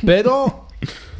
[0.04, 0.66] Però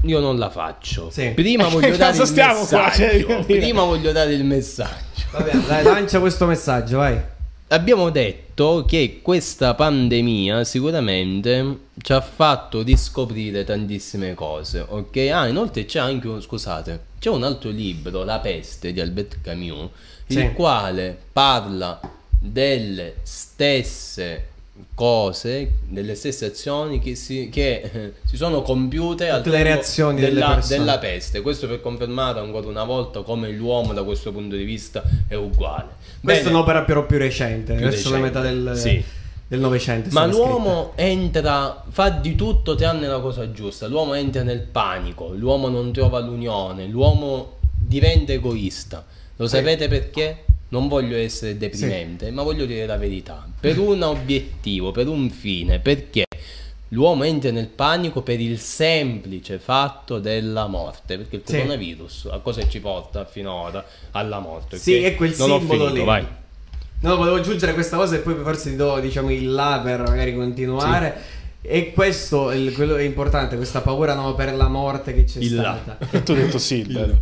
[0.05, 1.11] io non la faccio.
[1.11, 1.29] Sì.
[1.35, 2.85] Prima voglio dare il stiamo qua?
[2.87, 3.27] messaggio.
[3.27, 4.95] Cioè, Prima voglio dare il messaggio.
[5.33, 7.21] Vabbè, dai, lancia questo messaggio, vai.
[7.73, 15.16] Abbiamo detto che questa pandemia sicuramente ci ha fatto riscoprire tantissime cose, ok?
[15.33, 19.89] Ah, inoltre c'è anche, un- scusate, c'è un altro libro, La peste di Albert Camus,
[20.27, 20.39] Sì.
[20.41, 22.01] il quale parla
[22.41, 24.49] delle stesse
[25.01, 29.77] cose, delle stesse azioni che si, che, eh, si sono compiute al Tutte le tempo
[29.77, 31.41] reazioni delle della, della peste.
[31.41, 35.89] Questo per confermare ancora una volta come l'uomo da questo punto di vista è uguale.
[36.23, 39.03] Questa è Bene, un'opera però più recente, Più verso la recente, metà del, sì.
[39.49, 40.11] del Novecento.
[40.13, 43.87] Ma l'uomo entra, fa di tutto tranne la cosa giusta.
[43.87, 49.07] L'uomo entra nel panico, l'uomo non trova l'unione, l'uomo diventa egoista.
[49.37, 50.45] Lo sapete perché?
[50.71, 53.47] Non voglio essere deprimente, ma voglio dire la verità.
[53.61, 56.25] Per un obiettivo, per un fine, perché
[56.89, 61.16] l'uomo entra nel panico per il semplice fatto della morte.
[61.16, 61.55] Perché il Sì.
[61.57, 63.85] coronavirus a cosa ci porta finora?
[64.12, 64.79] Alla morte.
[64.79, 66.05] Sì, è quel non simbolo finito, lì.
[66.05, 66.27] vai.
[67.03, 70.35] No, volevo aggiungere questa cosa e poi forse ti do diciamo il là per magari
[70.35, 71.39] continuare.
[71.63, 75.57] E questo il- quello è importante, questa paura no, per la morte che c'è Il
[75.57, 75.79] là.
[75.83, 75.99] stata.
[76.11, 77.19] E tu hai detto sì, bello.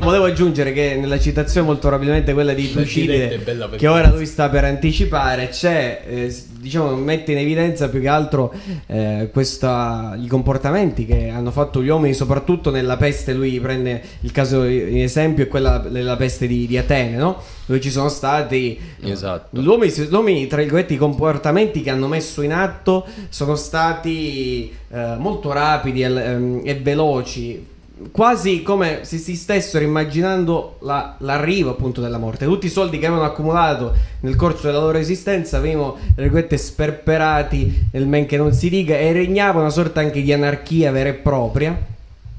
[0.00, 4.50] Volevo aggiungere che nella citazione molto probabilmente quella di è per che ora lui sta
[4.50, 8.52] per anticipare c'è eh, diciamo mette in evidenza più che altro
[8.86, 14.30] eh, questa- i comportamenti che hanno fatto gli uomini soprattutto nella peste lui prende il
[14.30, 17.40] caso in esempio è quella della peste di, di Atene no?
[17.66, 19.60] Dove ci sono stati Esatto.
[19.60, 25.52] gli uomini, tra virgolette, i comportamenti che hanno messo in atto sono stati eh, molto
[25.52, 27.66] rapidi e, ehm, e veloci,
[28.10, 32.44] quasi come se si stessero immaginando la- l'arrivo appunto della morte.
[32.44, 37.86] Tutti i soldi che avevano accumulato nel corso della loro esistenza venivano, tra virgolette, sperperati
[37.92, 41.14] nel men che non si dica e regnava una sorta anche di anarchia vera e
[41.14, 41.92] propria.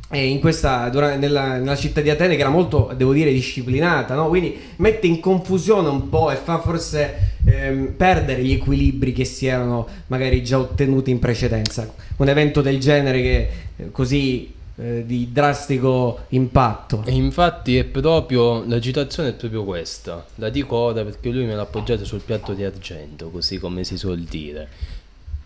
[0.08, 4.28] Questa, nella, nella città di Atene, che era molto, devo dire, disciplinata, no?
[4.28, 9.48] quindi mette in confusione un po' e fa forse ehm, perdere gli equilibri che si
[9.48, 11.92] erano magari già ottenuti in precedenza.
[12.18, 17.04] Un evento del genere che eh, così eh, di drastico impatto.
[17.06, 20.26] E infatti è proprio la citazione è proprio questa.
[20.36, 23.98] La dico ora perché lui me l'ha appoggiata sul piatto di argento, così come si
[23.98, 24.68] suol dire.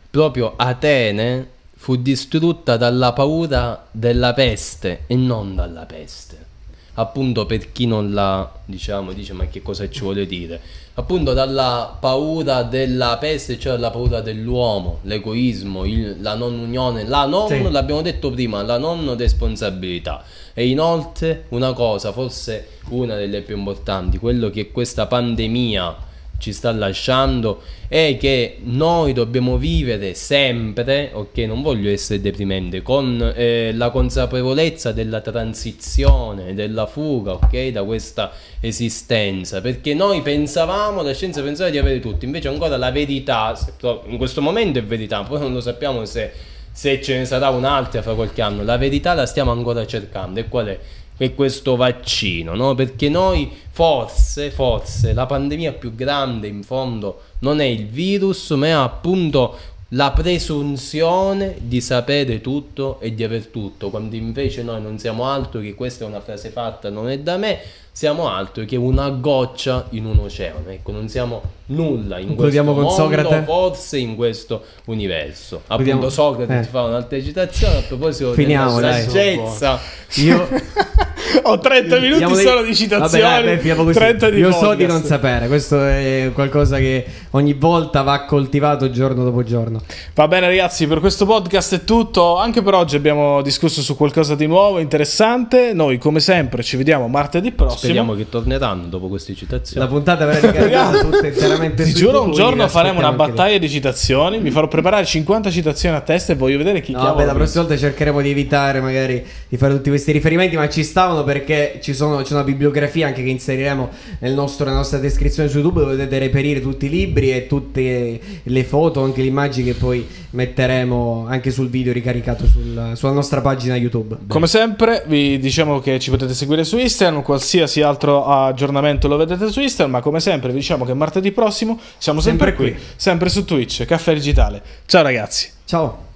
[0.10, 6.48] Proprio Atene fu distrutta dalla paura della peste e non dalla peste.
[6.96, 10.60] Appunto per chi non la diciamo dice ma che cosa ci vuole dire?
[10.96, 17.26] Appunto dalla paura della peste, cioè la paura dell'uomo, l'egoismo, il- la non unione, la
[17.26, 17.72] non, Sì.
[17.72, 20.22] l'abbiamo detto prima, la non responsabilità.
[20.54, 26.08] E inoltre una cosa, forse una delle più importanti, quello che questa pandemia
[26.40, 33.34] ci sta lasciando è che noi dobbiamo vivere sempre, ok, non voglio essere deprimente, con
[33.36, 41.14] eh, la consapevolezza della transizione, della fuga, ok, da questa esistenza, perché noi pensavamo, la
[41.14, 43.58] scienza pensava di avere tutto, invece ancora la verità,
[44.06, 46.32] in questo momento è verità, poi non lo sappiamo se,
[46.72, 50.48] se ce ne sarà un'altra fra qualche anno, la verità la stiamo ancora cercando, e
[50.48, 50.80] qual è?
[51.20, 52.76] È questo vaccino, no?
[52.76, 58.68] Perché noi forse, forse la pandemia più grande in fondo non è il virus, ma
[58.68, 59.58] è appunto
[59.90, 65.60] la presunzione di sapere tutto e di aver tutto, quando invece noi non siamo altro
[65.60, 67.60] che questa è una frase fatta, non è da me,
[68.00, 70.70] siamo altro che una goccia in un oceano.
[70.70, 73.44] Ecco, non siamo nulla in questo con mondo, Socrate?
[73.44, 75.64] forse in questo universo.
[75.68, 76.62] Appunto Socrate eh.
[76.62, 79.04] ti fa un'altra citazione a proposito Finiamo, della dai.
[79.04, 79.82] saggezza.
[80.14, 80.48] Io
[81.44, 83.24] Ho 30 minuti Diamo dei- solo di citazioni.
[83.24, 83.98] Vabbè, dai, beh, finiamo così.
[83.98, 88.90] 30 di Io so di non sapere, questo è qualcosa che ogni volta va coltivato
[88.90, 89.82] giorno dopo giorno.
[90.16, 92.38] Va bene ragazzi, per questo podcast è tutto.
[92.38, 95.72] Anche per oggi abbiamo discusso su qualcosa di nuovo, interessante.
[95.74, 97.78] Noi come sempre ci vediamo martedì prossimo.
[97.80, 99.88] Speriamo che torneranno dopo queste La citazioni.
[99.88, 103.16] puntata verrà ricaricata tutta interamente Ti giuro, un giorno faremo una lì.
[103.16, 104.40] battaglia di citazioni.
[104.40, 107.14] Mi farò preparare 50 citazioni a testa e voglio vedere chi No, chiama.
[107.16, 110.84] vabbè, la prossima volta cercheremo di evitare magari di fare tutti questi riferimenti, ma ci
[110.84, 113.90] stavano perché ci sono, c'è una bibliografia anche che inseriremo
[114.20, 118.20] nel nostro- nella nostra descrizione su YouTube dove potete reperire tutti i libri e tutte
[118.44, 123.42] le foto, anche le immagini che poi metteremo anche sul video ricaricato sul- sulla nostra
[123.42, 124.16] pagina YouTube.
[124.28, 127.22] Come sempre, vi diciamo che ci potete seguire su Instagram.
[127.24, 129.96] Qualsiasi altro aggiornamento lo vedete su Instagram.
[129.96, 132.84] Ma come sempre, vi diciamo che martedì prossimo siamo sempre, Sempre qui, qui.
[132.96, 134.62] sempre su Twitch, Caffè Digitale.
[134.86, 135.50] Ciao ragazzi.
[135.66, 136.09] Ciao!